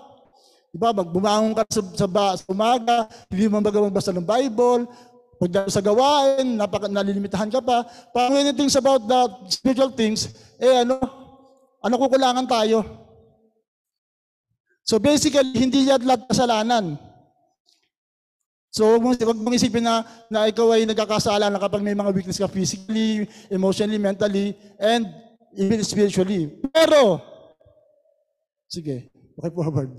[0.73, 4.89] Diba, magbumangon ka sa, sa, sa umaga, hindi mo magawa magbasa ng Bible,
[5.39, 7.87] pagdating sa gawain, napaka, nalilimitahan ka pa.
[8.11, 9.21] Parang when about the
[9.53, 10.99] spiritual things, eh ano,
[11.79, 13.04] ano kukulangan tayo?
[14.85, 17.01] So basically, hindi yan lahat kasalanan.
[18.69, 22.13] So huwag mong, huwag mong isipin na, na ikaw ay nagkakasala na kapag may mga
[22.13, 25.09] weakness ka physically, emotionally, mentally, and
[25.57, 26.53] even spiritually.
[26.69, 27.23] Pero,
[28.69, 29.95] sige, okay forward.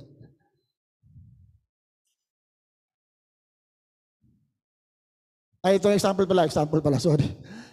[5.66, 7.26] Ay, ito example pala, example pala, sorry.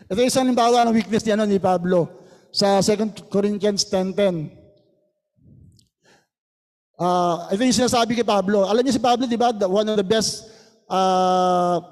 [0.09, 2.09] Ito isang limbawa ng weakness ni, ano, ni Pablo
[2.48, 4.62] sa 2 Corinthians 10.10.
[7.03, 8.62] Ah, ito yung sinasabi kay Pablo.
[8.62, 10.47] Alam niyo si Pablo, di ba, one of the best
[10.87, 11.83] uh,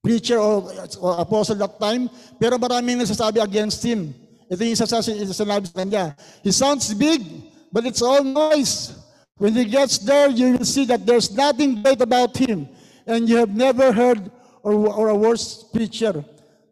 [0.00, 0.64] preacher or,
[0.96, 2.08] or apostle that time,
[2.40, 4.16] pero maraming nagsasabi against him.
[4.48, 6.04] Ito yung sasabi sinabi sa kanya.
[6.40, 7.20] He sounds big,
[7.68, 8.96] but it's all noise.
[9.36, 12.64] When he gets there, you will see that there's nothing great about him,
[13.04, 14.32] and you have never heard
[14.64, 16.24] or, or a worse preacher.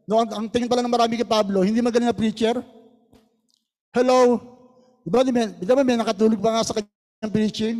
[0.08, 2.64] No, ang, ang tingin pala ng marami kay Pablo, hindi magaling na preacher,
[3.94, 4.42] Hello?
[5.06, 5.30] Di ba, di
[5.70, 6.74] ba, may nakatulog pa nga sa
[7.20, 7.76] kanyang preaching?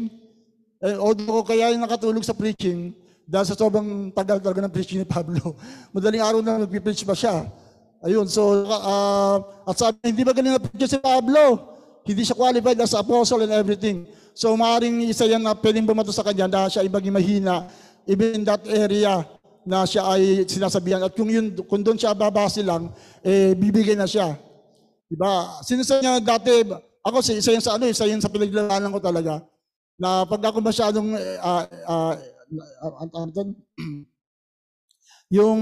[0.84, 2.92] Eh, although kaya yung nakatulog sa preaching,
[3.24, 5.56] dahil sa sobrang tagal talaga ng preaching ni Pablo,
[5.96, 7.48] madaling araw na nagpipreach pa siya.
[8.04, 11.72] Ayun, so, uh, at sabi, hindi ba ganun na preach si Pablo?
[12.04, 14.04] Hindi siya qualified as apostle and everything.
[14.36, 17.64] So, maaaring isa yan na pwedeng bumato sa kanya na siya ay maging mahina,
[18.04, 19.24] even in that area
[19.64, 21.00] na siya ay sinasabihan.
[21.00, 22.92] At kung, yun, kung doon siya babase lang,
[23.24, 24.36] eh, bibigay na siya.
[25.08, 25.64] Diba?
[25.64, 26.60] Sinasabi niya dati,
[27.04, 29.44] ako isa yan sa ano, isa yan sa pinaglalanan ko talaga,
[30.00, 32.14] na pag ako masyadong, uh, uh,
[33.04, 33.44] uh,
[35.28, 35.60] yung,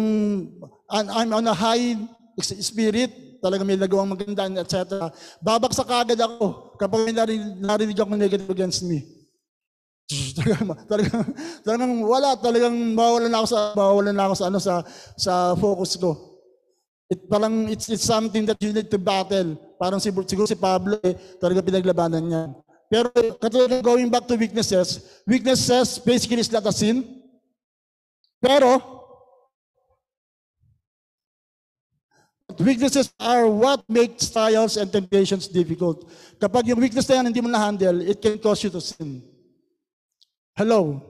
[0.89, 1.99] I'm on a high
[2.41, 5.11] spirit, talaga may nagawang maganda, etc.
[5.43, 9.03] Babaksak agad ako kapag may narinig, narinig ako negative against me.
[10.39, 11.25] talagang, talagang,
[11.65, 14.75] talagang wala, talagang mawalan ako sa, mawalan ako sa, ano, sa,
[15.19, 16.33] sa focus ko.
[17.13, 19.57] It, parang it's, it's something that you need to battle.
[19.83, 22.55] Parang siguro, siguro si Pablo eh, talaga pinaglabanan niya.
[22.87, 23.11] Pero
[23.43, 27.03] katulad going back to weaknesses, weaknesses basically is not a sin.
[28.39, 28.79] Pero,
[32.61, 36.05] Weaknesses are what makes trials and temptations difficult.
[36.37, 39.25] Kapag yung weakness na yan hindi mo na-handle, it can cause you to sin.
[40.53, 41.01] Hello?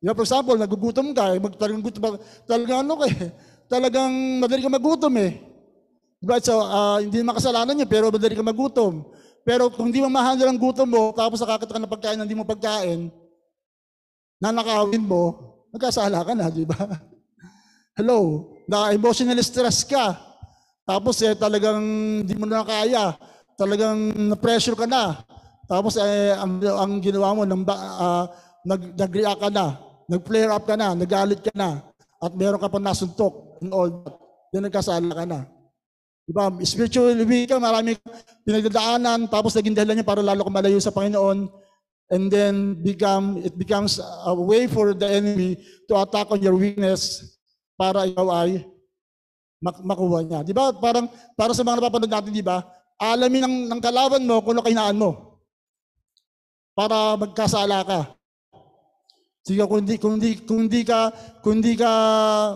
[0.00, 2.16] Yeah, for example, nagugutom ka, eh, mag, talagang, gutom,
[2.48, 3.28] talagang ano ka eh,
[3.68, 5.51] talagang madali ka magutom eh.
[6.22, 6.44] Right?
[6.46, 9.02] So, uh, hindi makasalanan niya, pero madali ka magutom.
[9.42, 12.38] Pero kung hindi mo ma-handle ang gutom mo, tapos nakakita ka ng pagkain na hindi
[12.38, 13.10] mo pagkain,
[14.38, 15.34] nanakawin mo,
[15.74, 16.78] nagkasala ka na, di ba?
[17.98, 18.50] Hello?
[18.70, 20.14] Na emotional stress ka.
[20.86, 21.82] Tapos eh talagang
[22.22, 23.18] hindi mo na kaya.
[23.58, 25.18] Talagang na-pressure ka na.
[25.66, 28.30] Tapos eh ang, ang ginawa mo nang uh,
[28.62, 29.74] nag nag-react ka na,
[30.06, 31.82] nag-flare up ka na, nagalit ka na,
[32.22, 34.14] at meron ka pa nasuntok and all that.
[34.54, 35.50] Then nagkasala ka na.
[36.22, 36.54] Diba?
[36.62, 37.98] Spiritually weak ka, marami
[38.46, 41.50] pinagdadaanan, tapos naging dahilan niya para lalo ka malayo sa Panginoon.
[42.12, 45.56] And then become, it becomes a way for the enemy
[45.88, 47.24] to attack on your weakness
[47.74, 48.68] para ikaw ay
[49.64, 50.40] mak- makuha niya.
[50.44, 50.76] Di ba?
[50.76, 52.62] Parang, para sa mga napapanood natin, di ba?
[53.00, 55.40] Alamin ng, ng kalaban mo kung ano kainaan mo.
[56.76, 58.00] Para magkasala ka.
[59.42, 60.98] Sige, kung hindi, kung hindi, kung hindi ka,
[61.42, 61.90] kung hindi ka,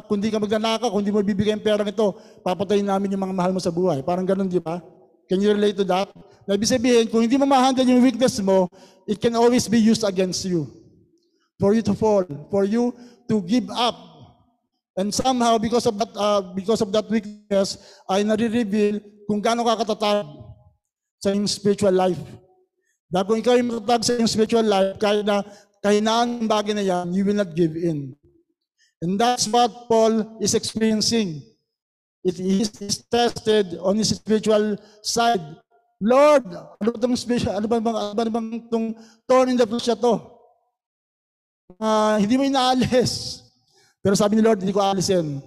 [0.07, 2.15] kung hindi ka magnanakaw, kung hindi mo bibigay ang pera nito,
[2.47, 4.07] papatayin namin yung mga mahal mo sa buhay.
[4.07, 4.79] Parang ganun, di ba?
[5.27, 6.07] Can you relate to that?
[6.47, 8.71] Na ibig sabihin, kung hindi mo ma-handle yung weakness mo,
[9.03, 10.71] it can always be used against you.
[11.59, 12.23] For you to fall,
[12.55, 12.95] for you
[13.27, 14.17] to give up
[14.97, 19.85] And somehow, because of that, uh, because of that weakness, ay nare-reveal kung gaano ka
[19.85, 20.25] katatag
[21.21, 22.19] sa iyong spiritual life.
[23.13, 25.45] Dahil kung ikaw ay matatag sa iyong spiritual life, kahit na
[25.85, 28.15] kahinaan ng bagay na yan, you will not give in.
[29.03, 31.43] And that's what Paul is experiencing.
[32.25, 35.43] It is, is tested on his spiritual side.
[36.01, 39.87] Lord, ano itong spiritual, ano ba bang, ano ba bang itong thorn in the flesh
[39.87, 40.15] to?
[41.79, 43.45] Uh, hindi mo inaalis.
[44.03, 45.43] Pero sabi ni Lord, hindi ko alisin.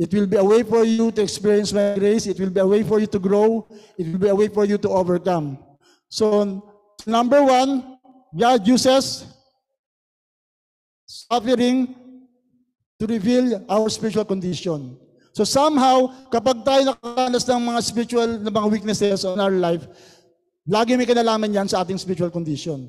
[0.00, 2.24] It will be a way for you to experience my grace.
[2.24, 3.68] It will be a way for you to grow.
[4.00, 5.60] It will be a way for you to overcome.
[6.08, 6.64] So,
[7.04, 8.00] number one,
[8.32, 9.28] God uses
[11.10, 11.90] suffering
[13.02, 14.94] to reveal our spiritual condition.
[15.34, 19.82] So somehow, kapag tayo nakakaranas ng mga spiritual na mga weaknesses on our life,
[20.66, 22.86] lagi may kinalaman yan sa ating spiritual condition.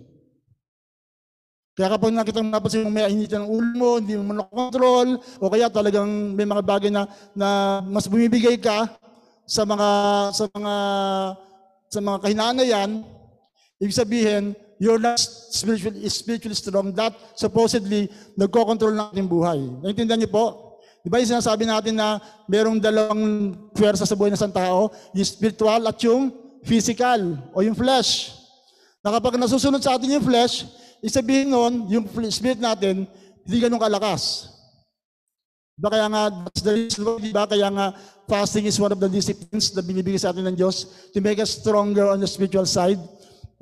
[1.72, 5.50] Kaya kapag nakita mo napansin mo may initan ng ulo mo, hindi mo control o
[5.50, 8.86] kaya talagang may mga bagay na, na mas bumibigay ka
[9.48, 9.90] sa mga
[10.36, 10.74] sa mga
[11.92, 12.90] sa mga kahinaan na yan,
[13.82, 15.22] ibig sabihin, you're not
[15.54, 16.90] spiritually, spiritually strong.
[16.98, 19.62] That supposedly nagko-control ng ating buhay.
[19.86, 20.46] Naintindihan niyo po?
[21.06, 22.18] Di ba yung sinasabi natin na
[22.50, 26.34] merong dalawang pwersa sa buhay ng isang tao, yung spiritual at yung
[26.66, 28.34] physical o yung flesh.
[29.06, 30.66] Na kapag nasusunod sa atin yung flesh,
[31.02, 33.10] Isabihin nun, yung spirit natin,
[33.42, 34.54] hindi ganun kalakas.
[35.74, 37.44] Diba kaya nga, that's the reason why, diba?
[37.50, 37.86] Kaya nga,
[38.30, 41.58] fasting is one of the disciplines na binibigay sa atin ng Diyos to make us
[41.58, 43.02] stronger on the spiritual side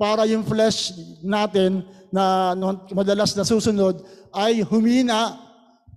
[0.00, 2.56] para yung flesh natin na
[2.96, 4.00] madalas nasusunod
[4.32, 5.36] ay humina,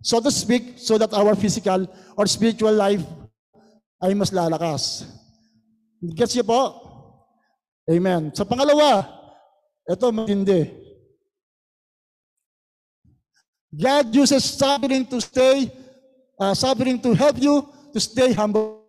[0.03, 1.87] so to speak, so that our physical
[2.19, 2.99] or spiritual life
[4.03, 5.07] ay mas lalakas.
[6.03, 6.61] Gets niyo po?
[7.87, 8.35] Amen.
[8.35, 9.07] Sa pangalawa,
[9.87, 10.67] ito matindi.
[13.71, 15.71] God uses suffering to stay,
[16.35, 17.63] uh, suffering to help you
[17.95, 18.83] to stay humble.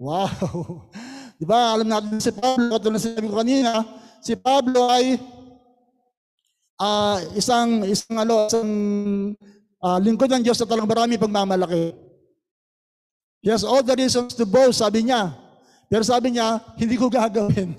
[0.00, 0.88] Wow!
[1.38, 1.78] Di ba?
[1.78, 3.72] Alam natin si Pablo, katulad na sinabi ko kanina,
[4.18, 5.14] si Pablo ay
[6.82, 8.72] uh, isang isang ano, isang
[9.78, 11.94] uh, lingkod ng Diyos na talagang marami pagmamalaki.
[13.38, 15.30] He has all the reasons to boast, sabi niya.
[15.86, 17.70] Pero sabi niya, hindi ko gagawin.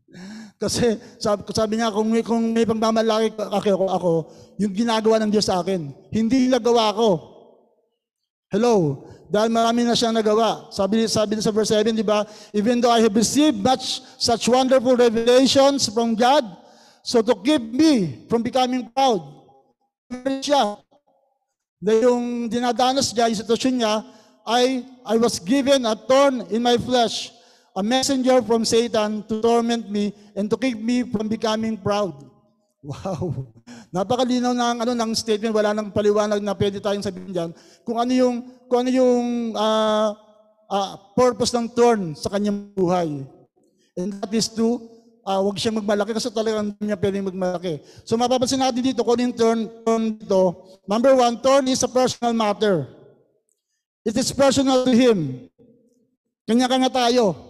[0.62, 4.12] Kasi sabi, sabi niya, kung may, kung may pagmamalaki ako, ako,
[4.60, 7.08] yung ginagawa ng Diyos sa akin, hindi nagawa ko.
[8.48, 9.04] Hello?
[9.28, 10.72] Dahil marami na siyang nagawa.
[10.72, 12.24] Sabi, sabi sa verse 7, di ba?
[12.56, 16.48] Even though I have received much such wonderful revelations from God,
[17.04, 19.20] so to keep me from becoming proud,
[20.40, 20.80] siya.
[21.78, 23.94] Na yung dinadanas niya, yung sitwasyon niya,
[24.48, 27.28] I, I was given a thorn in my flesh,
[27.76, 32.27] a messenger from Satan to torment me and to keep me from becoming proud.
[32.78, 33.50] Wow.
[33.90, 37.50] Napakalinaw ng ano ng statement, wala nang paliwanag na pwede tayong sabihin diyan
[37.82, 38.36] kung ano yung
[38.70, 39.26] kung ano yung
[39.58, 40.14] ah,
[40.70, 43.26] ah, purpose ng thorn sa kanyang buhay.
[43.98, 44.78] And that is to
[45.26, 47.82] ah, wag siyang magmalaki kasi talagang hindi niya pwedeng magmalaki.
[48.06, 50.42] So mapapansin natin dito kung ano yung thorn, thorn dito.
[50.86, 52.86] Number one, thorn is a personal matter.
[54.06, 55.50] It is personal to him.
[56.48, 57.47] Kanya-kanya tayo.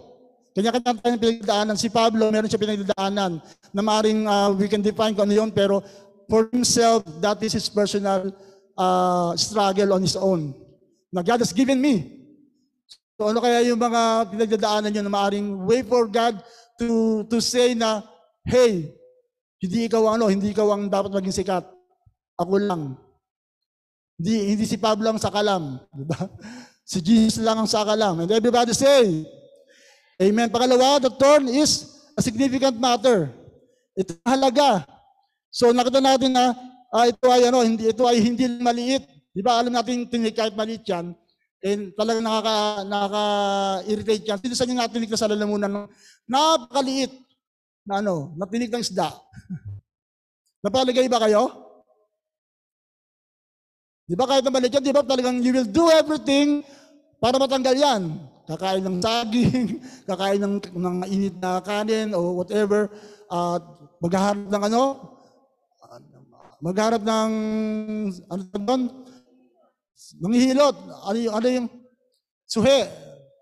[0.59, 1.75] Kanya-kanya tayong pinagdaanan.
[1.79, 3.39] Si Pablo, meron siya pinagdaanan
[3.71, 5.79] na maaaring ah, we can define kung ano yun, pero
[6.27, 8.27] for himself, that is his personal
[8.75, 10.51] ah, struggle on his own.
[11.15, 12.11] Na God has given me.
[13.15, 16.43] So ano kaya yung mga pinagdadaanan nyo na maaaring way for God
[16.75, 18.03] to, to say na,
[18.43, 18.91] hey,
[19.63, 21.63] hindi ikaw ang ano, hindi ikaw ang dapat maging sikat.
[22.35, 22.99] Ako lang.
[24.19, 25.79] Hindi, hindi si Pablo ang sakalam.
[25.95, 26.19] Di ba?
[26.89, 28.25] Si Jesus lang ang sakalam.
[28.25, 29.21] And everybody say,
[30.19, 30.51] Amen.
[30.51, 33.31] Pangalawa, the thorn is a significant matter.
[33.95, 34.83] Ito halaga.
[35.47, 36.51] So nakita natin na
[36.91, 39.07] ah, ito ay ano, hindi ito ay hindi maliit.
[39.31, 39.63] Di ba?
[39.63, 41.15] Alam natin tinig kahit maliit 'yan.
[41.63, 44.39] And talagang nakaka nakaka-irritate yan.
[44.43, 45.87] Sino sa inyo natinig na sa lalamunan ng
[46.27, 47.15] napakaliit
[47.87, 49.07] na ano, natinig ng isda?
[50.67, 51.47] Napalagay ba kayo?
[54.03, 56.59] Di ba kahit na maliit yan, di ba talagang you will do everything
[57.23, 58.19] para matanggal yan.
[58.49, 59.77] Kakain ng saging,
[60.09, 62.89] kakain ng, ng init na kanin o whatever.
[63.29, 63.61] At
[64.01, 64.83] maghaharap ng ano?
[66.57, 67.31] Magharap ng,
[68.25, 68.81] ano doon?
[70.17, 70.75] Manghihilot.
[70.81, 71.67] Ano yung, ano yung,
[72.49, 72.89] suhe.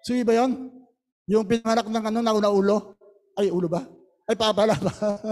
[0.04, 0.76] Suhe ba yon?
[1.32, 2.78] Yung pinanganak ng ano, nauna ulo.
[3.40, 3.88] Ay, ulo ba?
[4.28, 4.92] Ay, papala ba?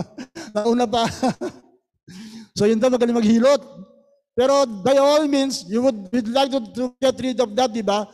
[0.55, 1.03] nauna pa.
[2.57, 3.59] so yun daw, magaling maghilot.
[4.39, 7.83] Pero by all means, you would, would like to, to get rid of that, di
[7.83, 8.07] ba?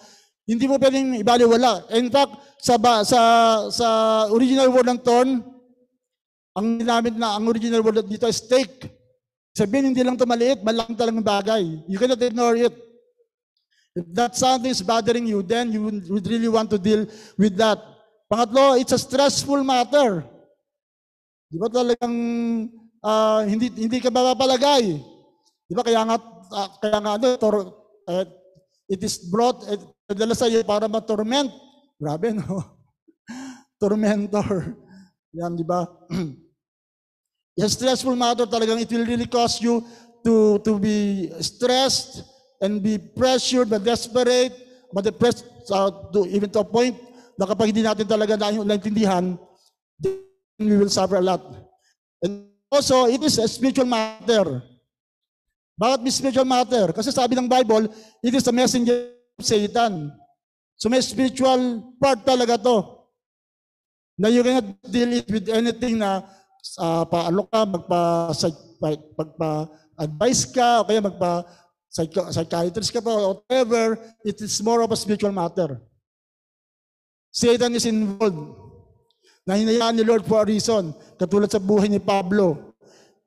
[0.46, 1.86] Hindi mo pwedeng ibaliwala.
[1.94, 3.20] In fact, sa, ba, sa,
[3.70, 3.88] sa
[4.34, 5.42] original word ng thorn,
[6.58, 8.90] ang ginamit na, ang original word dito is stake.
[9.52, 11.64] Sabihin, hindi lang ito maliit, malaking talagang bagay.
[11.88, 12.76] You cannot ignore it.
[13.92, 17.04] If that something is bothering you, then you would- really want to deal
[17.36, 17.80] with that.
[18.32, 20.24] Pangatlo, it's a stressful matter.
[21.52, 22.16] Di ba talagang
[23.04, 24.96] ah, hindi hindi ka mapapalagay?
[25.68, 26.16] Di ba kaya nga
[26.56, 27.56] ah, kaya nga ano, tor,
[28.08, 28.24] eh,
[28.88, 29.76] it is brought eh,
[30.13, 31.50] dala sa iyo para ma-torment.
[32.02, 32.63] Grabe no.
[33.82, 34.78] Tormentor.
[35.38, 35.88] Yan, di ba?
[37.60, 39.84] Yung stressful matter talagang it will really cause you
[40.24, 42.24] to to be stressed
[42.63, 44.56] and be pressured, but desperate,
[44.93, 45.43] but depressed
[45.74, 46.95] uh, to, even to a point
[47.36, 49.36] na kapag hindi natin talaga na naintindihan,
[49.97, 50.21] then
[50.62, 51.41] we will suffer a lot.
[52.21, 54.62] And also, it is a spiritual matter.
[55.76, 56.93] Bakit may spiritual matter?
[56.93, 57.89] Kasi sabi ng Bible,
[58.21, 60.14] it is a messenger Satan.
[60.78, 63.06] So may spiritual part talaga to.
[64.18, 66.26] Na you cannot deal it with anything na
[66.78, 68.02] uh, paano ka, magpa,
[69.18, 71.46] magpa-advise ka, o kaya magpa
[71.92, 75.82] psychiatrist ka pa, whatever, it is more of a spiritual matter.
[77.32, 78.58] Satan is involved.
[79.44, 82.78] Na hinayaan ni Lord for a reason, katulad sa buhay ni Pablo.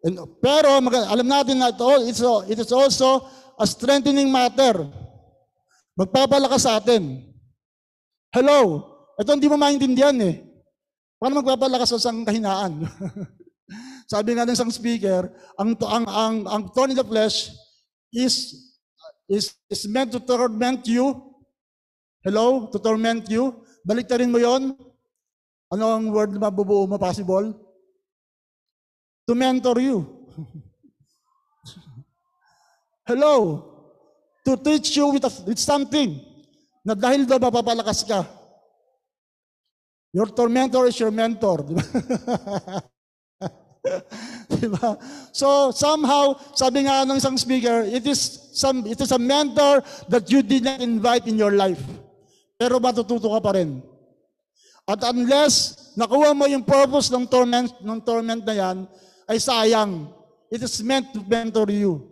[0.05, 3.24] And, pero alam natin na ito, it's, it is also
[3.59, 4.87] a strengthening matter.
[5.94, 7.22] Magpapalakas sa atin.
[8.35, 8.83] Hello?
[9.14, 10.42] Ito hindi mo maintindihan eh.
[11.22, 12.83] Paano magpapalakas sa isang kahinaan?
[14.12, 17.54] Sabi nga ng isang speaker, ang ang ang ang thorn in the flesh
[18.11, 18.59] is
[19.30, 21.14] is is meant to torment you.
[22.27, 23.54] Hello, to torment you.
[23.87, 24.75] Baliktarin mo 'yon.
[25.73, 27.54] Ano ang word na mabubuo mo possible?
[29.25, 30.04] To mentor you.
[33.08, 33.73] Hello.
[34.44, 36.20] To teach you with, a- with something
[36.84, 38.28] na dahil doon mapapalakas ka.
[40.14, 41.64] Your tormentor is your mentor.
[41.64, 41.82] Di ba?
[44.60, 44.94] Di ba?
[45.34, 48.20] So somehow, sabi nga ng isang speaker, it is
[48.54, 51.80] some it is a mentor that you did not invite in your life.
[52.54, 53.82] Pero matututo ka pa rin.
[54.86, 58.76] At unless nakuha mo yung purpose ng torment ng torment na yan,
[59.26, 60.06] ay sayang.
[60.52, 62.06] It is meant to mentor you.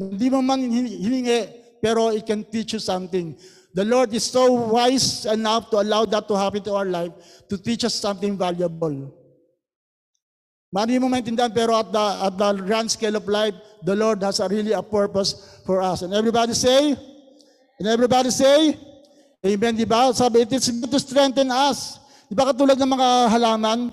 [0.00, 3.36] Hindi mo man hin- hiningi, pero it can teach you something.
[3.76, 7.12] The Lord is so wise enough to allow that to happen to our life
[7.52, 9.12] to teach us something valuable.
[10.72, 13.52] Mari mo maintindihan, pero at the, at the grand scale of life,
[13.84, 16.00] the Lord has a really a purpose for us.
[16.00, 16.96] And everybody say,
[17.78, 18.80] and everybody say,
[19.44, 20.08] Amen, di ba?
[20.16, 22.00] Sabi, it is meant to strengthen us.
[22.32, 23.92] Di ba katulad ng mga halaman?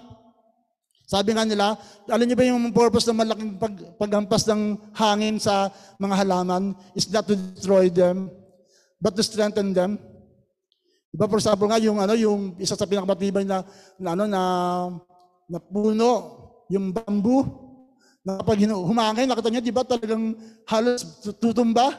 [1.11, 1.75] Sabi nga nila,
[2.07, 5.67] alam niyo ba yung purpose ng malaking pag, paghampas ng hangin sa
[5.99, 8.31] mga halaman is not to destroy them,
[8.95, 9.99] but to strengthen them.
[11.11, 13.59] Di ba, for example nga, yung, ano, yung isa sa pinakamatibay na,
[13.99, 14.41] na, ano, na,
[15.51, 16.11] na puno,
[16.71, 17.43] yung bamboo,
[18.23, 20.31] na kapag humangin, nakita niyo, di ba, talagang
[20.63, 21.91] halos tutumba.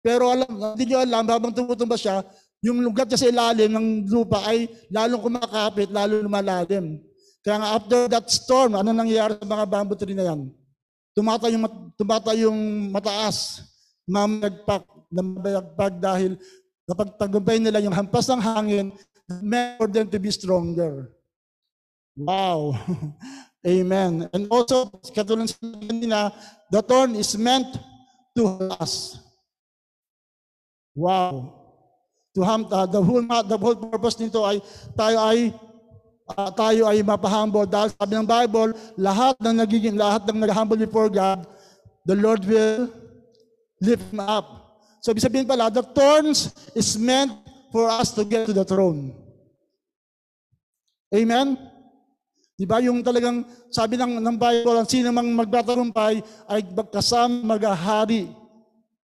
[0.00, 2.24] Pero alam, hindi niyo alam, habang tumutumba siya,
[2.64, 7.04] yung lugat niya sa ilalim ng lupa ay lalong kumakapit, lalong lumalalim.
[7.46, 10.50] Kaya nga after that storm, ano nangyayari sa mga bamboo tree na yan?
[11.14, 13.62] Tumata yung, mat- tumata yung mataas,
[14.02, 14.82] mamayagpak,
[15.14, 16.34] namayagpak dahil
[16.90, 18.90] kapag tagumpay nila yung hampas ng hangin,
[19.38, 21.14] meant for them to be stronger.
[22.18, 22.74] Wow.
[23.66, 24.26] Amen.
[24.34, 26.34] And also, katulad sa kanina,
[26.74, 27.78] the thorn is meant
[28.34, 29.22] to us.
[30.98, 31.62] Wow.
[32.34, 34.58] To ham, uh, the whole the whole purpose nito ay
[34.98, 35.38] tayo ay
[36.34, 41.06] uh, tayo ay mapahumble dahil sabi ng Bible, lahat ng nagiging lahat ng nag-humble before
[41.06, 41.46] God,
[42.02, 42.90] the Lord will
[43.78, 44.78] lift him up.
[45.02, 47.30] So ibig sabihin pala, the thorns is meant
[47.70, 49.14] for us to get to the throne.
[51.14, 51.54] Amen?
[52.56, 58.32] Di ba yung talagang sabi ng, ng Bible, ang sino mang magtatagumpay ay kasama maghahari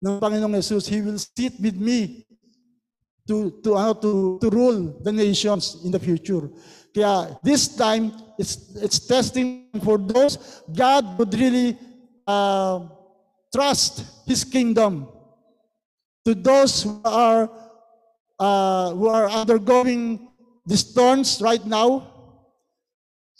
[0.04, 0.92] ng Panginoong Jesus.
[0.92, 2.28] He will sit with me
[3.30, 6.52] to to ano to to rule the nations in the future.
[6.90, 11.78] Kaya this time it's it's testing for those God would really
[12.26, 12.90] uh,
[13.54, 15.06] trust His kingdom
[16.26, 17.50] to those who are
[18.40, 20.30] uh, who are undergoing
[20.66, 22.10] these thorns right now.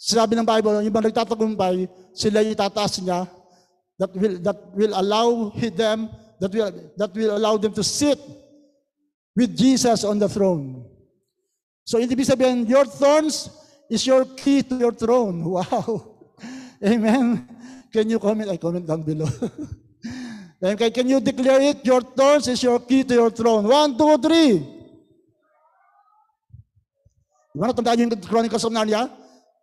[0.00, 1.84] Sabi ng Bible, yung mga nagtatagumpay,
[2.16, 3.28] sila yung itataas niya
[4.00, 6.08] that will that will allow them
[6.40, 8.16] that will that will allow them to sit
[9.36, 10.88] with Jesus on the throne.
[11.90, 13.50] So ibig sabihin, your thorns
[13.90, 15.42] is your key to your throne.
[15.58, 16.22] Wow.
[16.78, 17.50] Amen.
[17.90, 18.46] Can you comment?
[18.46, 19.26] I comment down below.
[20.62, 21.82] okay, can you declare it?
[21.82, 23.66] Your thorns is your key to your throne.
[23.66, 24.62] One, two, three.
[27.50, 29.10] Di ba natandaan yung Chronicles of Narnia?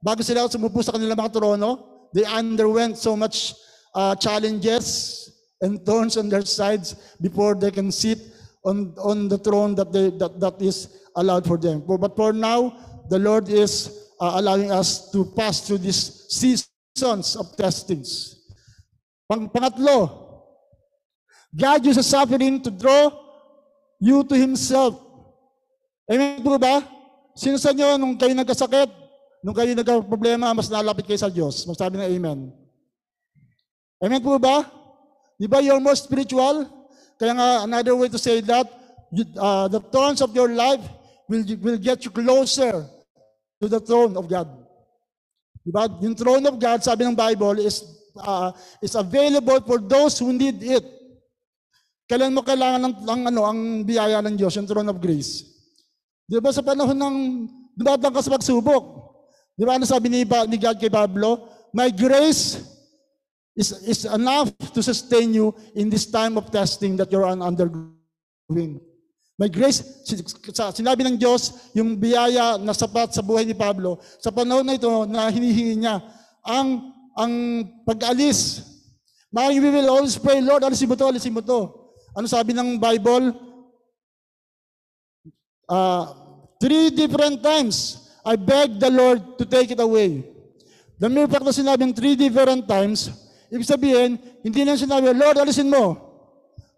[0.04, 1.80] Bago sila sumupo sa kanilang mga trono,
[2.12, 3.56] they underwent so much
[3.96, 5.32] uh, challenges
[5.64, 8.20] and thorns on their sides before they can sit
[8.68, 11.84] on, on the throne that, they, that, that is allowed for them.
[11.88, 12.76] But for now,
[13.10, 13.90] the Lord is
[14.20, 18.36] uh, allowing us to pass through these seasons of testings.
[19.32, 20.28] Pang, pangatlo,
[21.56, 23.12] God uses suffering to draw
[24.00, 25.00] you to Himself.
[26.12, 26.84] Amen po ba?
[27.36, 28.90] Sino sa inyo, nung kayo nagkasakit,
[29.44, 31.64] nung kayo nagka-problema, mas nalapit kayo sa Diyos?
[31.68, 32.40] Magsabi ng Amen.
[34.04, 34.64] Amen po ba?
[35.38, 36.77] Di ba you're more spiritual?
[37.18, 38.70] Kaya nga, another way to say that,
[39.38, 40.82] uh, the thorns of your life
[41.28, 42.86] will, will get you closer
[43.62, 44.48] to the throne of God.
[45.66, 45.90] Di ba?
[46.00, 47.84] Yung throne of God, sabi ng Bible, is,
[48.22, 50.86] uh, is available for those who need it.
[52.08, 55.44] Kailan mo kailangan ng, ng ano, ang biyaya ng Diyos, yung throne of grace?
[56.24, 57.18] Di ba sa panahon ng
[57.76, 58.84] dumadang ka sa pagsubok?
[59.58, 61.50] Di ba ano sabi ni, ni God kay Pablo?
[61.74, 62.62] My grace
[63.58, 68.78] is, is enough to sustain you in this time of testing that you're undergoing.
[69.38, 69.82] May grace,
[70.78, 74.90] sinabi ng Diyos, yung biyaya na sapat sa buhay ni Pablo, sa panahon na ito
[75.10, 76.02] na hinihingi niya,
[76.46, 77.34] ang, ang
[77.86, 78.62] pag-alis.
[79.34, 81.70] Maraming we will always pray, Lord, alisin mo to, alisin mo to.
[82.18, 83.34] Ano sabi ng Bible?
[85.70, 86.06] Uh,
[86.58, 90.26] three different times, I begged the Lord to take it away.
[90.98, 93.14] The mere fact na sinabing three different times,
[93.48, 95.96] Ibig sabihin, hindi lang sinabi, Lord, alisin mo.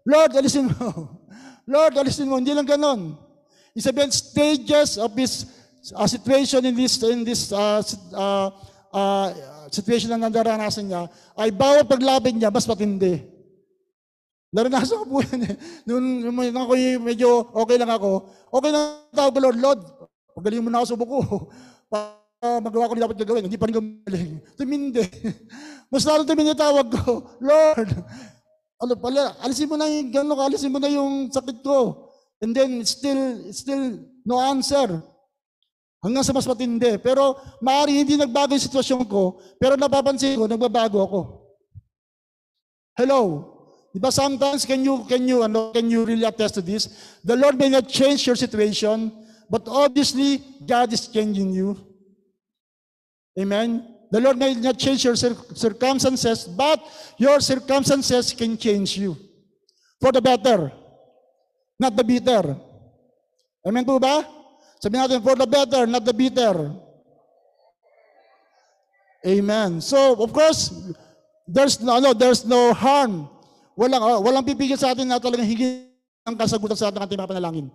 [0.06, 1.18] Lord, alisin mo.
[1.72, 2.38] Lord, alisin mo.
[2.38, 3.18] Hindi lang ganon.
[3.74, 5.50] Ibig sabihin, stages of this
[5.94, 7.82] uh, situation in this, in this uh,
[8.14, 8.48] uh,
[8.94, 9.28] uh,
[9.70, 13.22] situation na nadaranasan niya, ay bawat paglapit niya, mas matindi.
[14.50, 15.30] Naranasan ko po eh.
[15.86, 19.80] Noon, nung ako medyo okay lang ako, okay lang tawag ko, Lord, Lord,
[20.34, 21.18] pagaling mo na ako sa buko.
[21.94, 24.30] uh, magawa ko dapat gagawin, hindi pa rin gumaling.
[24.58, 25.06] Tumindi.
[25.90, 27.90] Mas lalo tumindi tawag ko, Lord,
[28.80, 32.08] ano pala, alisin mo na yung gano'n, alisin mo na yung sakit ko.
[32.40, 35.02] And then, still, still no answer.
[36.00, 36.96] Hanggang sa mas matindi.
[36.96, 41.20] Pero, maaari hindi nagbago yung sitwasyon ko, pero napapansin ko, nagbabago ako.
[42.96, 43.20] Hello?
[43.90, 46.86] Di ba sometimes can you can you ano can you really attest to this?
[47.26, 49.10] The Lord may not change your situation,
[49.50, 51.74] but obviously God is changing you.
[53.34, 53.82] Amen.
[54.10, 56.82] The Lord may not change your cir- circumstances, but
[57.16, 59.14] your circumstances can change you
[60.02, 60.72] for the better,
[61.78, 62.58] not the bitter.
[63.62, 64.26] Amen po ba?
[64.82, 66.74] Sabihin natin, for the better, not the bitter.
[69.22, 69.84] Amen.
[69.84, 70.72] So, of course,
[71.46, 73.28] there's no, no there's no harm.
[73.76, 75.86] Walang, uh, walang pipigil sa atin na talagang higit
[76.24, 77.66] ang kasagutan sa ating ating mga panalangin.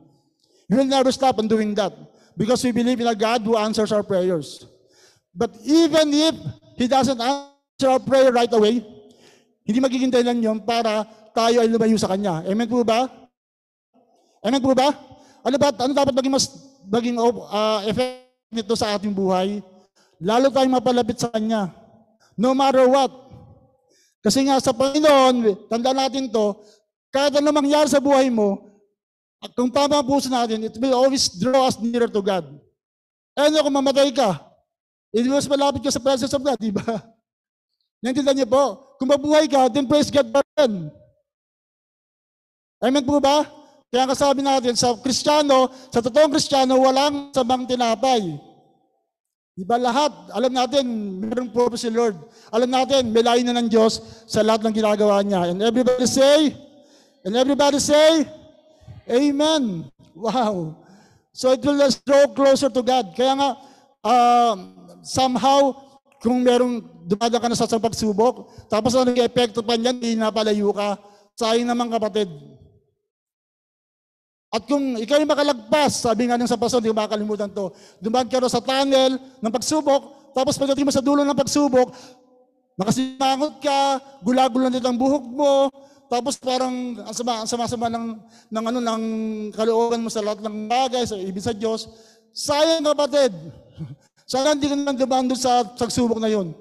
[0.67, 1.93] You will never stop on doing that
[2.33, 4.65] because we believe in a God who answers our prayers.
[5.35, 6.35] But even if
[6.79, 8.79] He doesn't answer our prayer right away,
[9.67, 11.03] hindi magiging dahilan yun para
[11.35, 12.47] tayo ay lumayo sa Kanya.
[12.47, 13.11] Amen po ba?
[14.39, 14.95] Amen po ba?
[15.43, 16.47] Ano ba, ano dapat maging mas
[16.87, 19.59] maging uh, effect nito sa ating buhay?
[20.21, 21.73] Lalo tayong mapalapit sa Kanya.
[22.39, 23.11] No matter what.
[24.21, 26.55] Kasi nga sa Panginoon, tandaan natin to,
[27.09, 28.69] kahit ano mangyari sa buhay mo,
[29.53, 32.45] kung tama ang puso natin, it will always draw us nearer to God.
[33.37, 34.44] Ano kung mamatay ka?
[35.15, 36.83] Eh mas malapit ka sa presence of God, di ba?
[38.03, 38.63] Naintindihan niyo po?
[38.99, 40.91] Kung mabuhay ka, then praise God pa rin.
[42.83, 43.47] Amen po ba?
[43.87, 48.35] Kaya kasabi natin, sa Kristiyano, sa totoong Kristiyano, walang samang tinapay.
[49.55, 50.11] Di ba lahat?
[50.35, 50.83] Alam natin,
[51.23, 52.19] mayroong purpose si Lord.
[52.51, 55.55] Alam natin, may layo na ng Diyos sa lahat ng ginagawa niya.
[55.55, 56.51] And everybody say,
[57.23, 58.27] and everybody say,
[59.07, 59.87] Amen.
[60.11, 60.75] Wow.
[61.31, 63.15] So it will draw closer to God.
[63.15, 63.49] Kaya nga,
[64.03, 64.53] uh,
[65.05, 65.77] somehow,
[66.17, 70.73] kung merong dumadaan ka na sa pagsubok, tapos ano yung epekto pa niyan, hindi napalayo
[70.73, 70.97] ka,
[71.37, 72.27] sayang naman kapatid.
[74.49, 77.69] At kung ikaw ay makalagpas, sabi nga ng sa paso, hindi ko makakalimutan to,
[78.01, 81.93] dumaan ka sa tunnel ng pagsubok, tapos pagdating mo sa dulo ng pagsubok,
[82.79, 85.69] nakasimangot ka, gulagulan din ang buhok mo,
[86.09, 88.05] tapos parang ang sama, ang sama-sama ng,
[88.49, 89.03] ng, ano, ng
[89.53, 91.89] kalooban mo sa lahat ng bagay, sa ibig sa Diyos.
[92.31, 93.33] Sayang kapatid.
[94.25, 96.57] Sana hindi ka naman dumaan doon sa pagsubok na yun.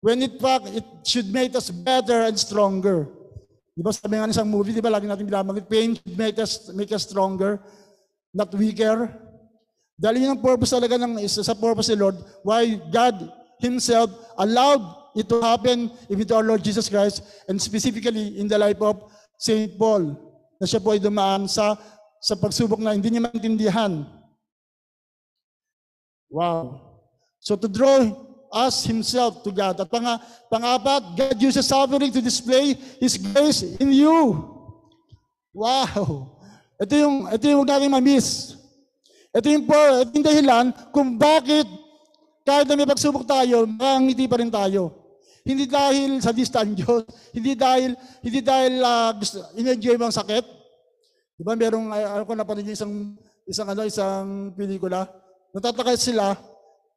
[0.00, 3.08] When it fact, it should make us better and stronger.
[3.76, 6.36] Di ba sabi nga ng isang movie, di ba lagi natin binabanggit, pain should make
[6.40, 7.60] us, make us stronger,
[8.32, 9.08] not weaker.
[9.96, 13.16] Dahil yun ang purpose talaga ng isa sa purpose ni Lord, why God
[13.60, 14.82] Himself allowed
[15.14, 19.08] it to happen to our Lord Jesus Christ, and specifically in the life of
[19.38, 19.76] St.
[19.78, 20.16] Paul,
[20.58, 21.78] na siya po ay dumaan sa,
[22.18, 24.04] sa pagsubok na hindi niya maintindihan.
[26.34, 26.82] Wow.
[27.38, 28.10] So to draw
[28.50, 29.78] us himself to God.
[29.78, 30.18] At pang,
[30.50, 34.42] pangapat, God uses suffering to display His grace in you.
[35.54, 36.34] Wow!
[36.82, 38.58] Ito yung, ito yung huwag natin ma-miss.
[39.30, 41.66] Ito yung, ito yung dahilan kung bakit
[42.42, 44.92] kahit na may pagsubok tayo, makangiti pa rin tayo.
[45.46, 50.44] Hindi dahil sa distant Diyos, hindi dahil, hindi dahil uh, gusto, in-enjoy mo ang sakit.
[51.34, 53.16] Di ba, merong, ano ko napanood isang,
[53.48, 55.08] isang, ano, isang pelikula,
[55.54, 56.34] natataka sila,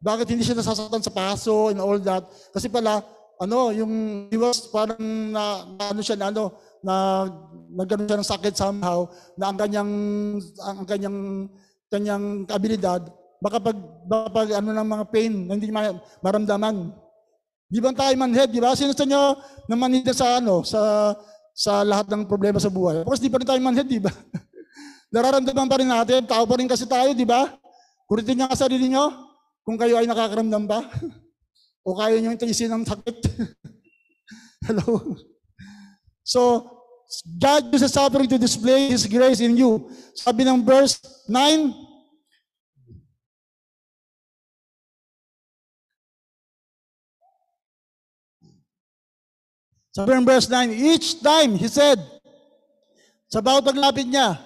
[0.02, 2.26] bakit hindi siya nasasaktan sa paso and all that?
[2.50, 3.06] Kasi pala,
[3.38, 4.98] ano, yung he was parang
[5.30, 6.44] na, na ano siya na ano,
[6.82, 6.94] na
[7.74, 9.06] nagkaroon siya ng sakit somehow,
[9.38, 9.92] na ang kanyang,
[10.62, 11.18] ang kanyang,
[11.90, 13.02] kanyang abilidad,
[13.42, 13.78] makapag,
[14.10, 15.70] makapag ano ng mga pain na hindi
[16.22, 16.94] maramdaman.
[17.68, 18.74] Di ba tayo manhead, di ba?
[18.74, 19.22] Sino sa inyo
[19.68, 21.14] na manhead sa ano, sa
[21.58, 23.02] sa lahat ng problema sa buhay?
[23.02, 24.14] Of course, di pa rin tayo manhead, di ba?
[25.14, 27.50] Nararamdaman pa rin natin, tao pa rin kasi tayo, di ba?
[28.08, 29.12] Kuritin niya ka sarili niyo,
[29.68, 30.80] kung kayo ay nakakaramdam ba?
[31.88, 33.20] o kaya nyo tiisin ng sakit?
[34.72, 35.20] Hello?
[36.24, 36.64] So,
[37.36, 39.92] God uses suffering to display His grace in you.
[40.16, 40.96] Sabi ng verse
[41.28, 41.88] 9,
[49.92, 52.00] Sabi ng verse 9, each time, He said,
[53.28, 54.40] sa bawat paglapit niya,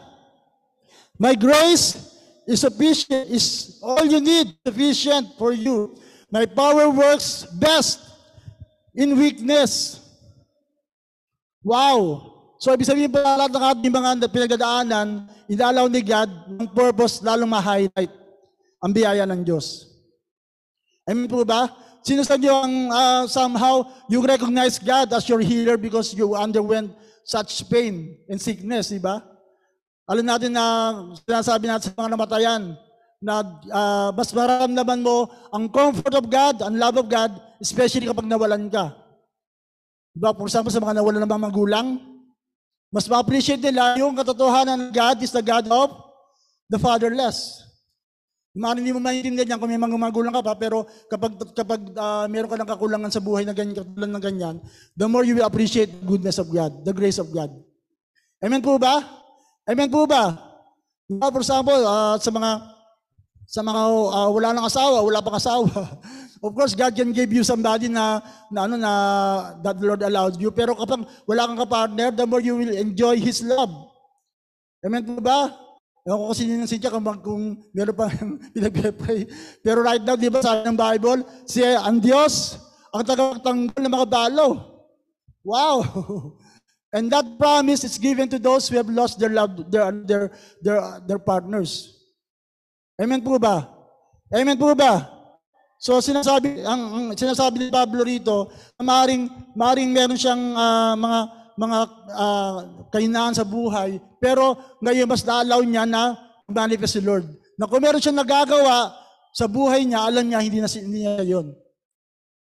[1.22, 2.11] My grace
[2.52, 5.96] is sufficient, is all you need sufficient for you.
[6.28, 8.04] My power works best
[8.92, 10.04] in weakness.
[11.64, 12.28] Wow!
[12.62, 15.08] So, ibig sabihin pa lahat ng ating mga pinagdadaanan,
[15.50, 18.14] inalaw ni God ng purpose lalong ma-highlight
[18.84, 19.90] ang biyaya ng Diyos.
[21.10, 21.74] Amen po ba?
[22.06, 26.94] Sino sa inyo ang uh, somehow you recognize God as your healer because you underwent
[27.26, 29.22] such pain and sickness, di ba?
[30.12, 30.66] Alam natin na
[31.24, 32.76] sinasabi natin sa mga namatayan
[33.24, 37.32] na uh, mas maramdaman mo ang comfort of God, ang love of God,
[37.64, 38.92] especially kapag nawalan ka.
[40.12, 40.36] Diba?
[40.36, 41.88] For example, sa mga nawalan ng mga magulang,
[42.92, 45.96] mas ma-appreciate nila yung katotohanan ng God is the God of
[46.68, 47.64] the fatherless.
[48.52, 52.28] Maaaring hindi mo maintindihan yan kung may mga magulang ka pa, pero kapag, kapag ah,
[52.28, 54.56] meron ka ng kakulangan sa buhay na ganyan, katulad ng ganyan,
[54.92, 57.48] the more you will appreciate the goodness of God, the grace of God.
[58.44, 59.21] Amen po ba?
[59.70, 60.34] Amen po ba?
[61.06, 62.52] Diba, For example, ah, sa mga
[63.52, 63.82] sa mga
[64.16, 65.68] ah, wala nang asawa, wala pang asawa.
[66.46, 68.92] of course, God can give you somebody na, na ano na
[69.62, 70.50] that the Lord allowed you.
[70.50, 73.70] Pero kapag wala kang kapartner, the more you will enjoy His love.
[74.82, 75.54] Amen po ba?
[76.02, 77.44] Ewan ko kasi ng siya kung, kung
[77.78, 78.10] meron pa
[78.58, 79.30] pinag-pray.
[79.62, 82.58] Pero right now, di ba sabi ng Bible, si ang Diyos,
[82.90, 84.48] ang tagatanggol ng mga balo.
[85.46, 85.76] Wow!
[86.92, 90.24] And that promise is given to those who have lost their love, their, their,
[90.60, 91.96] their, their partners.
[93.00, 93.64] Amen po ba?
[94.28, 95.08] Amen po ba?
[95.82, 99.26] So sinasabi ang, sinasabi ni Pablo rito, na maring
[99.58, 101.20] maring meron siyang ah, mga
[101.58, 101.80] mga
[102.14, 102.58] ah,
[102.94, 106.14] kahinaan sa buhay, pero ngayon mas na-allow niya na
[106.46, 107.26] manifest si Lord.
[107.58, 108.94] Na kung meron siyang nagagawa
[109.34, 111.48] sa buhay niya, alam niya hindi na hindi niya 'yon.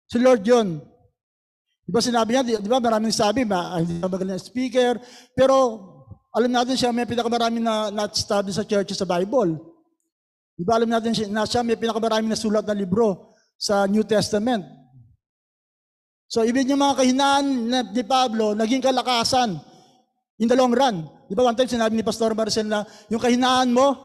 [0.10, 0.82] Si Lord 'yon.
[1.88, 4.44] Di ba sinabi niya, di, di ba maraming sabi, ma, ah, hindi na magaling na
[4.44, 5.00] speaker,
[5.32, 5.56] pero
[6.36, 9.56] alam natin siya may pinakamaraming na na-study sa church sa Bible.
[10.60, 14.04] Di ba alam natin siya, na siya may pinakamaraming na sulat na libro sa New
[14.04, 14.68] Testament.
[16.28, 19.56] So ibig yung mga kahinaan na, ni Pablo, naging kalakasan
[20.44, 21.08] in the long run.
[21.32, 24.04] Di ba one time sinabi ni Pastor Marcel na yung kahinaan mo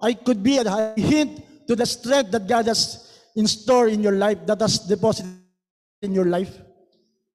[0.00, 0.64] I could be a
[0.96, 3.04] hint to the strength that God has
[3.36, 5.28] in store in your life, that has deposited
[6.00, 6.67] in your life.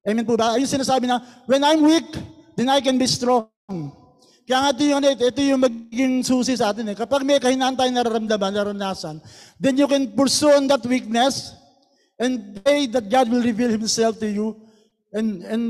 [0.03, 0.59] Amen po ba?
[0.59, 2.07] Ayun sinasabi na, when I'm weak,
[2.59, 3.47] then I can be strong.
[4.43, 6.91] Kaya nga ito yung, ito yung magiging susi sa atin.
[6.91, 6.95] Eh.
[6.99, 9.23] Kapag may kahinaan tayong nararamdaman, naranasan,
[9.55, 11.55] then you can pursue on that weakness
[12.19, 14.59] and pray that God will reveal Himself to you
[15.15, 15.63] and, and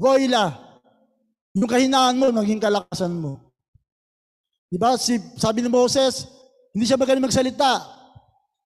[0.00, 0.56] voila,
[1.52, 3.36] yung kahinaan mo, maging kalakasan mo.
[4.72, 4.96] Di ba?
[4.96, 6.24] Si, sabi ni Moses,
[6.72, 7.84] hindi siya magaling magsalita.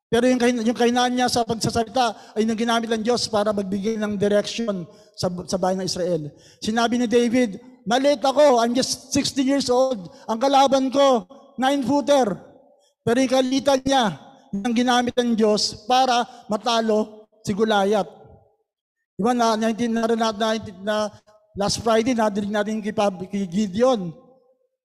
[0.06, 3.98] Pero yung, kahin, yung kahinaan niya sa pagsasalita ay nang ginamit ng Diyos para magbigay
[3.98, 4.86] ng direction
[5.18, 6.30] sa, sa bayan ng Israel.
[6.62, 10.06] Sinabi ni David, maliit ako, I'm just 16 years old.
[10.30, 11.26] Ang kalaban ko,
[11.58, 12.38] 9-footer.
[13.02, 14.04] Pero yung kalitan niya,
[14.54, 18.10] yung ginamit ng Diyos para matalo si Goliath.
[19.18, 20.48] Di ba na, 19, na, na, na,
[20.86, 20.96] na
[21.58, 22.94] last Friday, nadinig natin kay,
[23.26, 24.14] kay Gideon.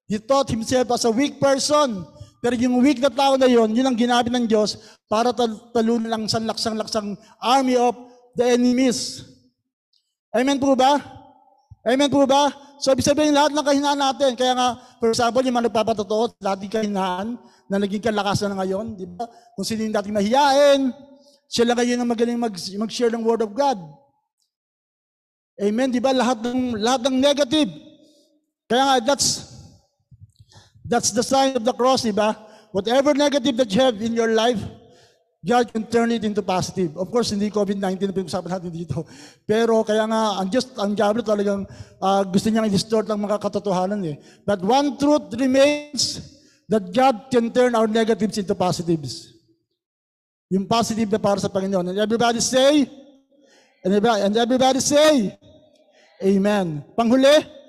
[0.09, 2.09] He thought himself as a weak person.
[2.41, 6.09] Pero yung weak na tao na yon, yun ang ginamit ng Diyos para tal- talunan
[6.09, 7.93] lang sa laksang-laksang army of
[8.33, 9.21] the enemies.
[10.33, 10.97] Amen po ba?
[11.85, 12.49] Amen po ba?
[12.81, 14.33] So, ibig sabihin lahat ng kahinaan natin.
[14.33, 14.67] Kaya nga,
[14.97, 17.27] for example, yung mga nagpapatotoo, lahat ng kahinaan
[17.69, 19.29] na naging kalakasan na ngayon, di ba?
[19.53, 20.81] Kung sino yung dating mahiyain,
[21.45, 23.77] siya lang ngayon ang magaling mag, mag-share ng Word of God.
[25.61, 26.09] Amen, di ba?
[26.09, 27.69] Lahat ng, lahat ng negative.
[28.65, 29.50] Kaya nga, that's,
[30.91, 32.35] That's the sign of the cross, di ba?
[32.75, 34.59] Whatever negative that you have in your life,
[35.39, 36.99] God can turn it into positive.
[36.99, 39.07] Of course, hindi COVID-19 na pinag-usapan natin dito.
[39.49, 41.63] Pero kaya nga, ang Diyos, ang Diablo talagang
[42.03, 44.19] ah, gusto niyang i-distort ang mga katotohanan eh.
[44.43, 46.19] But one truth remains
[46.67, 49.31] that God can turn our negatives into positives.
[50.51, 51.95] Yung positive na para sa Panginoon.
[51.95, 52.83] And everybody say,
[53.87, 55.39] and everybody, and everybody say,
[56.19, 56.83] Amen.
[56.93, 57.60] Panghuli,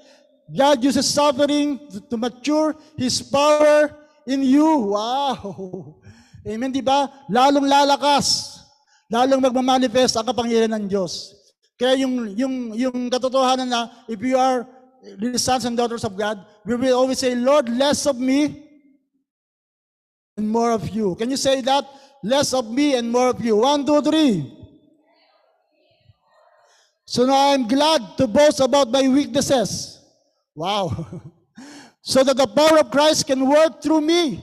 [0.52, 1.80] God uses suffering
[2.12, 3.88] to- mature His power
[4.28, 4.92] in you.
[4.92, 5.96] Wow!
[6.44, 7.08] Amen, di ba?
[7.32, 8.60] Lalong lalakas.
[9.08, 11.32] Lalong magmamanifest ang kapangyarihan ng Diyos.
[11.80, 14.66] Kaya yung, yung, yung katotohanan na if you are
[15.18, 18.68] the sons and daughters of God, we will always say, Lord, less of me
[20.36, 21.14] and more of you.
[21.16, 21.84] Can you say that?
[22.22, 23.56] Less of me and more of you.
[23.56, 24.46] One, two, three.
[27.04, 30.01] So now I'm glad to boast about my weaknesses.
[30.54, 31.06] Wow.
[32.02, 34.42] so that the power of Christ can work through me.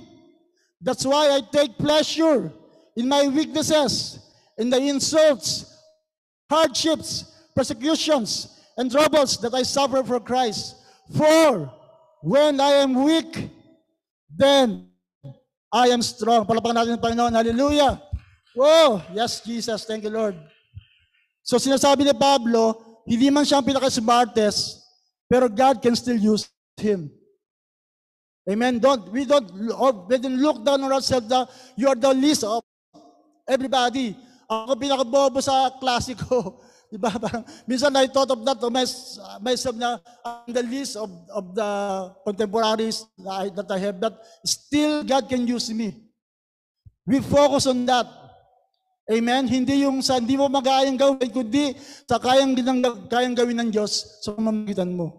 [0.81, 2.51] That's why I take pleasure
[2.95, 4.19] in my weaknesses,
[4.57, 5.65] in the insults,
[6.49, 10.75] hardships, persecutions, and troubles that I suffer for Christ.
[11.15, 11.71] For
[12.21, 13.49] when I am weak,
[14.33, 14.87] then
[15.71, 16.45] I am strong.
[16.45, 17.33] Palapakan natin ang Panginoon.
[17.35, 18.01] Hallelujah.
[18.55, 19.01] Whoa.
[19.13, 19.85] Yes, Jesus.
[19.85, 20.35] Thank you, Lord.
[21.43, 23.67] So sinasabi ni Pablo, hindi man siya ang
[25.29, 27.13] pero God can still use him.
[28.49, 28.81] Amen.
[28.81, 29.45] Don't we don't
[29.77, 31.45] or we don't look down on ourselves that
[31.77, 32.65] you are the least of
[33.45, 34.17] everybody.
[34.49, 36.57] Ako pinakabobo sa klase ko.
[36.89, 37.13] Di ba?
[37.13, 41.53] Parang, minsan I thought of that to mys- myself na I'm the least of, of
[41.53, 41.69] the
[42.25, 45.93] contemporaries that I, that I have, but still God can use me.
[47.05, 48.09] We focus on that.
[49.05, 49.45] Amen?
[49.45, 51.77] Hindi yung sa hindi mo magayang gawin, kundi
[52.09, 52.57] sa kayang,
[53.05, 55.18] kayang gawin ng Diyos sa pamamagitan mo.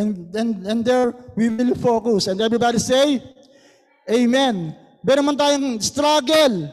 [0.00, 2.26] And, and, and there we will focus.
[2.32, 3.20] And everybody say,
[4.08, 4.72] Amen.
[5.04, 6.72] Meron man tayong struggle.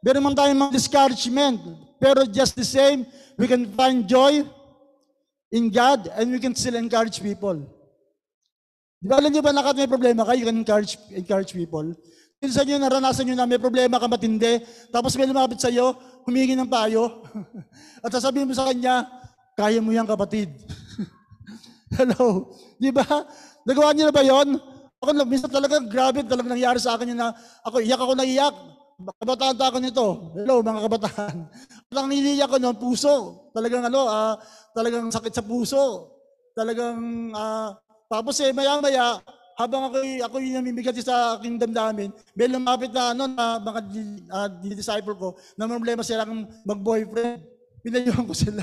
[0.00, 1.60] Meron man tayong mga discouragement.
[2.00, 3.04] Pero just the same,
[3.36, 4.44] we can find joy
[5.52, 7.60] in God and we can still encourage people.
[9.00, 11.92] Di ba, alam niyo ba nakat may problema kayo, you can encourage, encourage people.
[12.40, 15.92] Minsan nyo, naranasan nyo na may problema ka matindi, tapos may lumapit sa iyo,
[16.24, 17.24] humingi ng payo,
[18.04, 19.04] at sasabihin mo sa kanya,
[19.56, 20.48] kaya mo yan kapatid.
[21.98, 22.50] Hello?
[22.76, 23.06] Di ba?
[23.62, 24.58] Nagawa niyo na ba yon?
[24.98, 27.30] Ako, minsan talaga, grabe talaga nangyari sa akin yun na,
[27.62, 28.54] ako, iyak ako na iyak.
[28.94, 30.06] Kabataan ta ako nito.
[30.38, 31.36] Hello, mga kabataan.
[31.90, 33.14] Talagang niliyak ko noon, puso.
[33.50, 34.34] Talagang ano, ah,
[34.72, 36.14] talagang sakit sa puso.
[36.54, 37.74] Talagang, ah,
[38.06, 39.18] tapos eh, maya-maya,
[39.58, 44.24] habang ako, ako yung namimigati sa aking damdamin, may lumapit na, ano, na mga di-
[44.30, 45.28] ah, disciple ko,
[45.58, 47.42] na problema sila kang mag-boyfriend.
[47.84, 48.62] Pinayuhan ko sila.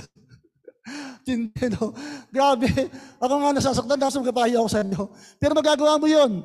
[1.29, 1.93] Hindi, no?
[2.33, 2.69] Grabe.
[3.21, 5.03] Ako nga nasasaktan, nasa magkapahiya ako sa inyo.
[5.37, 6.41] Pero magagawa mo yun.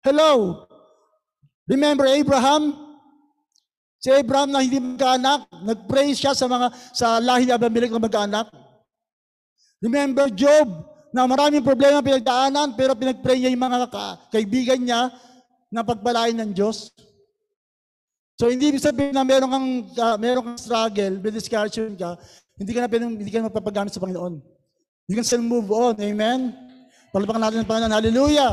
[0.00, 0.64] Hello?
[1.68, 2.74] Remember Abraham?
[4.00, 8.48] Si Abraham na hindi magkaanak, nag-pray siya sa mga sa lahi ni Abimelech na magkaanak.
[9.84, 15.10] Remember Job, na maraming problema pinagdaanan, pero pinag-pray niya yung mga ka- kaibigan niya
[15.70, 16.94] na pagpalain ng Diyos.
[18.38, 19.68] So hindi ibig sabihin na meron kang
[20.00, 22.16] uh, meron kang struggle, may discouragement ka,
[22.60, 24.36] hindi ka na pinang, hindi ka na mapapagamit sa Panginoon.
[25.08, 25.96] You can still move on.
[25.96, 26.52] Amen.
[27.08, 27.94] Palapakan natin ang Panginoon.
[27.96, 28.52] Hallelujah.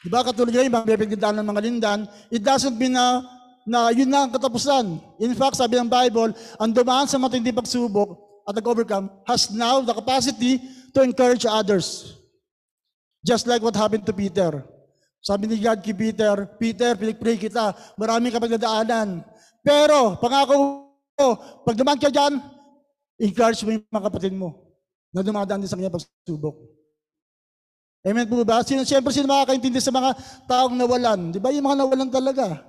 [0.00, 1.98] Di ba katulad ngayon, mga pinagdadaan ng mga lindan,
[2.30, 3.20] it doesn't mean na,
[3.66, 5.02] na yun na ang katapusan.
[5.18, 8.14] In fact, sabi ng Bible, ang dumaan sa matinding pagsubok
[8.46, 10.62] at nag-overcome has now the capacity
[10.94, 12.14] to encourage others.
[13.26, 14.64] Just like what happened to Peter.
[15.20, 19.20] Sabi ni God kay Peter, Peter, pinag-pray kita, maraming kapagdadaanan.
[19.60, 20.64] Pero, pangako ko,
[21.66, 22.38] pag dumaan ka dyan,
[23.20, 24.48] encourage mo yung mga kapatid mo
[25.12, 26.56] na dumadaan din sa kanya pagsubok.
[28.00, 28.64] Amen po ba?
[28.64, 30.16] Sino, siyempre, sino makakaintindi sa mga
[30.48, 31.36] taong nawalan?
[31.36, 31.52] Di ba?
[31.52, 32.64] Yung mga nawalan talaga.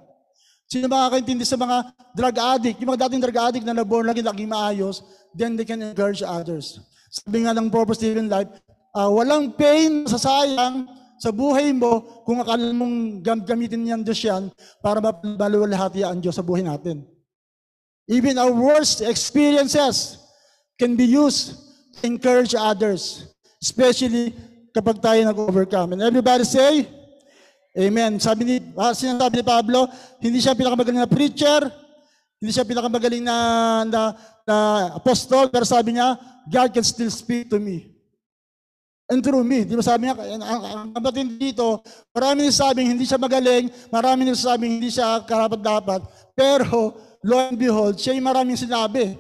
[0.68, 2.78] Sino makakaintindi sa mga drug addict?
[2.84, 4.99] Yung mga dating drug addict na naborn lagi naging maayos,
[5.32, 6.84] then they can encourage others.
[7.08, 8.52] Sabi nga ng purpose driven life,
[8.91, 10.84] ah, walang pain sa sayang
[11.22, 14.49] sa buhay mo kung akala mong gam- gamitin niyan Diyos yan
[14.82, 17.08] para mabalulahati ang Diyos sa buhay natin.
[18.12, 20.20] Even our worst experiences
[20.76, 21.55] can be used
[21.95, 23.32] to encourage others,
[23.64, 24.36] especially
[24.76, 25.95] kapag tayo nag-overcome.
[25.95, 26.84] And everybody say,
[27.72, 28.20] Amen.
[28.20, 29.88] Sabi ni, ah, sinasabi ni Pablo,
[30.20, 31.72] hindi siya pinakamagaling na preacher,
[32.36, 33.38] hindi siya pinakamagaling na,
[33.88, 34.01] na,
[34.43, 34.55] na
[34.99, 36.20] apostol, pero sabi niya,
[36.51, 37.95] God can still speak to me.
[39.07, 39.64] And through me.
[39.64, 41.80] Di ba sabi niya, ang, ang, kapatid dito,
[42.12, 46.03] marami nagsasabing hindi siya magaling, marami nagsasabing hindi siya karapat-dapat,
[46.36, 49.17] pero lo and behold, siya yung maraming sinabi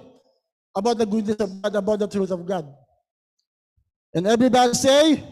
[0.73, 2.65] about the goodness of God, about the truth of God.
[4.13, 5.23] And everybody say,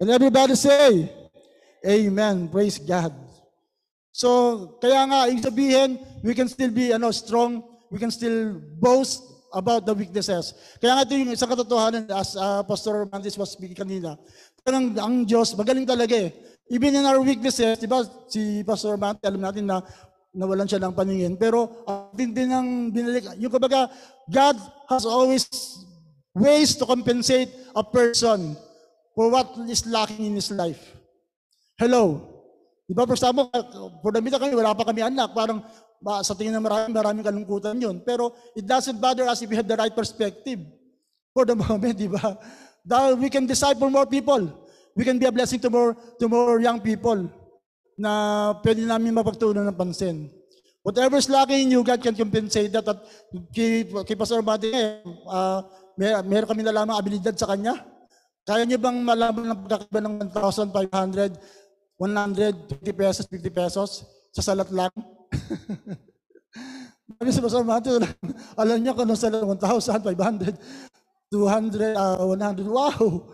[0.00, 1.12] and everybody say,
[1.86, 2.50] Amen.
[2.50, 3.14] Praise God.
[4.10, 5.90] So, kaya nga, ibig sabihin,
[6.26, 9.22] we can still be ano, strong, we can still boast
[9.54, 10.58] about the weaknesses.
[10.82, 14.18] Kaya nga ito yung isang katotohanan, as uh, Pastor Mantis was speaking kanina,
[14.66, 16.34] parang ang Diyos, magaling talaga eh.
[16.68, 19.86] Even in our weaknesses, di ba, si Pastor Mantis, alam natin na
[20.38, 21.34] nawalan siya ng paningin.
[21.34, 23.90] Pero, ang tindi ng binalik, yung kumbaga,
[24.30, 24.54] God
[24.86, 25.44] has always
[26.30, 28.54] ways to compensate a person
[29.18, 30.94] for what is lacking in his life.
[31.74, 32.22] Hello.
[32.86, 33.50] Di ba, for example,
[34.00, 35.34] for the middle kami, wala pa kami anak.
[35.34, 35.58] Parang
[35.98, 37.98] ba, sa tingin ng marami, maraming kalungkutan yun.
[38.06, 40.62] Pero it doesn't bother us if we have the right perspective.
[41.34, 42.38] For the moment, di ba?
[42.86, 44.46] That we can disciple more people.
[44.94, 47.30] We can be a blessing to more, to more young people
[47.98, 50.30] na pwede namin mapagtunan ng pansin.
[50.86, 52.86] Whatever is lacking in you, God can compensate that.
[52.86, 53.02] At
[53.52, 54.70] kay, kay Pastor Mati,
[55.26, 55.60] uh,
[55.98, 57.82] may, meron kami nalamang abilidad sa kanya.
[58.46, 61.36] Kaya niyo bang malaman ng pagkakaiba ng 1,500
[61.98, 64.94] 150 pesos, 50 pesos sa salat lang.
[67.18, 67.98] Sabi sa Pastor Matthew,
[68.54, 70.54] alam niya kung anong salat, 1,500,
[71.34, 73.26] 200, uh, 100, wow!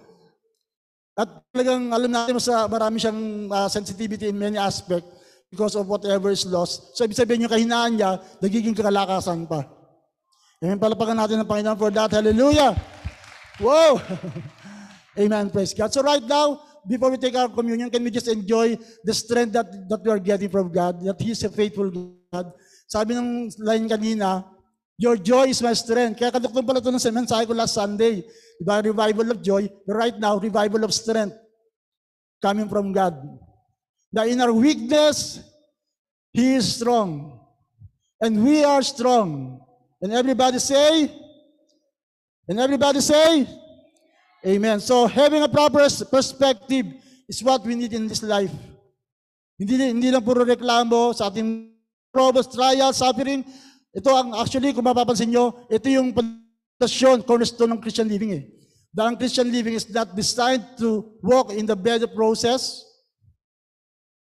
[1.15, 5.07] At talagang alam natin sa marami siyang uh, sensitivity in many aspect
[5.47, 6.99] because of whatever is lost.
[6.99, 9.63] So ibig sabihin yung kahinaan niya, nagiging kalakasan pa.
[10.59, 12.11] Amen, palapakan natin ng Panginoon for that.
[12.11, 12.75] Hallelujah!
[13.63, 14.03] Wow!
[15.23, 15.95] Amen, praise God.
[15.95, 18.75] So right now, before we take our communion, can we just enjoy
[19.07, 21.91] the strength that, that we are getting from God, that He is a faithful
[22.35, 22.51] God.
[22.91, 24.43] Sabi ng line kanina,
[24.99, 26.19] your joy is my strength.
[26.19, 28.23] Kaya kaduktong pala ito ng mensahe ko last Sunday.
[28.63, 28.79] Diba?
[28.85, 29.67] Revival of joy.
[29.87, 31.35] But right now, revival of strength
[32.39, 33.19] coming from God.
[34.15, 35.43] That in our weakness,
[36.31, 37.41] He is strong.
[38.23, 39.59] And we are strong.
[39.99, 41.11] And everybody say,
[42.47, 43.49] and everybody say,
[44.47, 44.79] Amen.
[44.79, 46.87] So having a proper perspective
[47.27, 48.53] is what we need in this life.
[49.57, 51.73] Hindi, hindi lang puro reklamo sa ating
[52.13, 53.43] troubles, trials, suffering.
[53.95, 58.45] Ito ang actually, kung mapapansin nyo, ito yung pundasyon, cornerstone ng Christian living eh.
[58.99, 62.83] Ang Christian living is not designed to walk in the better process.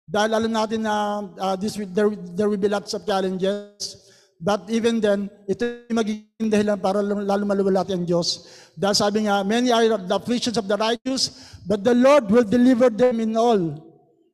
[0.10, 4.08] Dahil alam natin na uh, this, there, there will be lots of challenges.
[4.38, 8.45] But even then, ito yung magiging dahilan para lalo maluwalhati ang Diyos.
[8.78, 12.93] Dahil sabi nga, many are the afflictions of the righteous, but the Lord will deliver
[12.93, 13.62] them in all.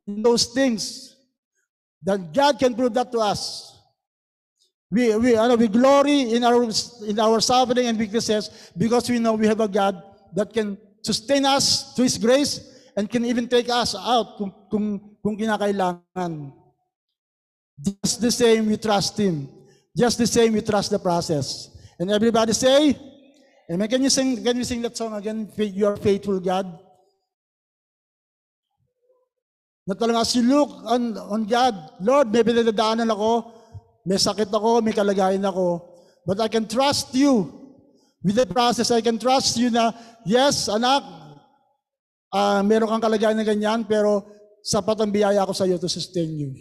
[0.03, 1.15] In those things.
[2.03, 3.72] That God can prove that to us.
[4.93, 6.69] We, we, ano, we glory in our,
[7.01, 9.97] in our suffering and weaknesses because we know we have a God
[10.35, 12.61] that can sustain us to His grace
[12.95, 16.53] and can even take us out kung, kung, kung kinakailangan.
[17.81, 19.49] Just the same, we trust Him.
[19.97, 21.73] Just the same, we trust the process.
[21.97, 22.95] And everybody say,
[23.71, 23.87] Amen.
[23.87, 25.49] Can you sing, can you sing that song again?
[25.57, 26.67] You are faithful, God.
[29.87, 33.52] Na talaga, as you look on, on God, Lord, may pinagdadaanan ako,
[34.03, 35.79] may sakit ako, may kalagayan ako,
[36.27, 37.51] but I can trust you.
[38.23, 39.91] With the process, I can trust you na,
[40.23, 41.03] yes, anak,
[42.31, 44.23] ah meron kang kalagayan na ganyan, pero
[44.63, 46.51] sapat ang biyaya ko sa iyo to sustain you.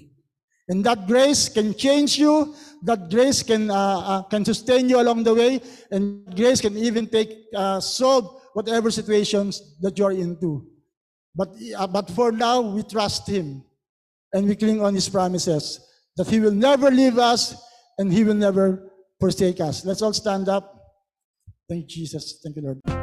[0.71, 5.23] And that grace can change you, that grace can, uh, uh, can sustain you along
[5.23, 10.67] the way, and grace can even take, uh, solve whatever situations that you're into.
[11.35, 13.65] But, uh, but for now, we trust Him
[14.33, 15.81] and we cling on His promises
[16.17, 17.55] that He will never leave us
[17.99, 18.91] and He will never
[19.21, 19.85] forsake us.
[19.85, 20.79] Let's all stand up.
[21.69, 22.41] Thank you, Jesus.
[22.43, 23.02] Thank you, Lord.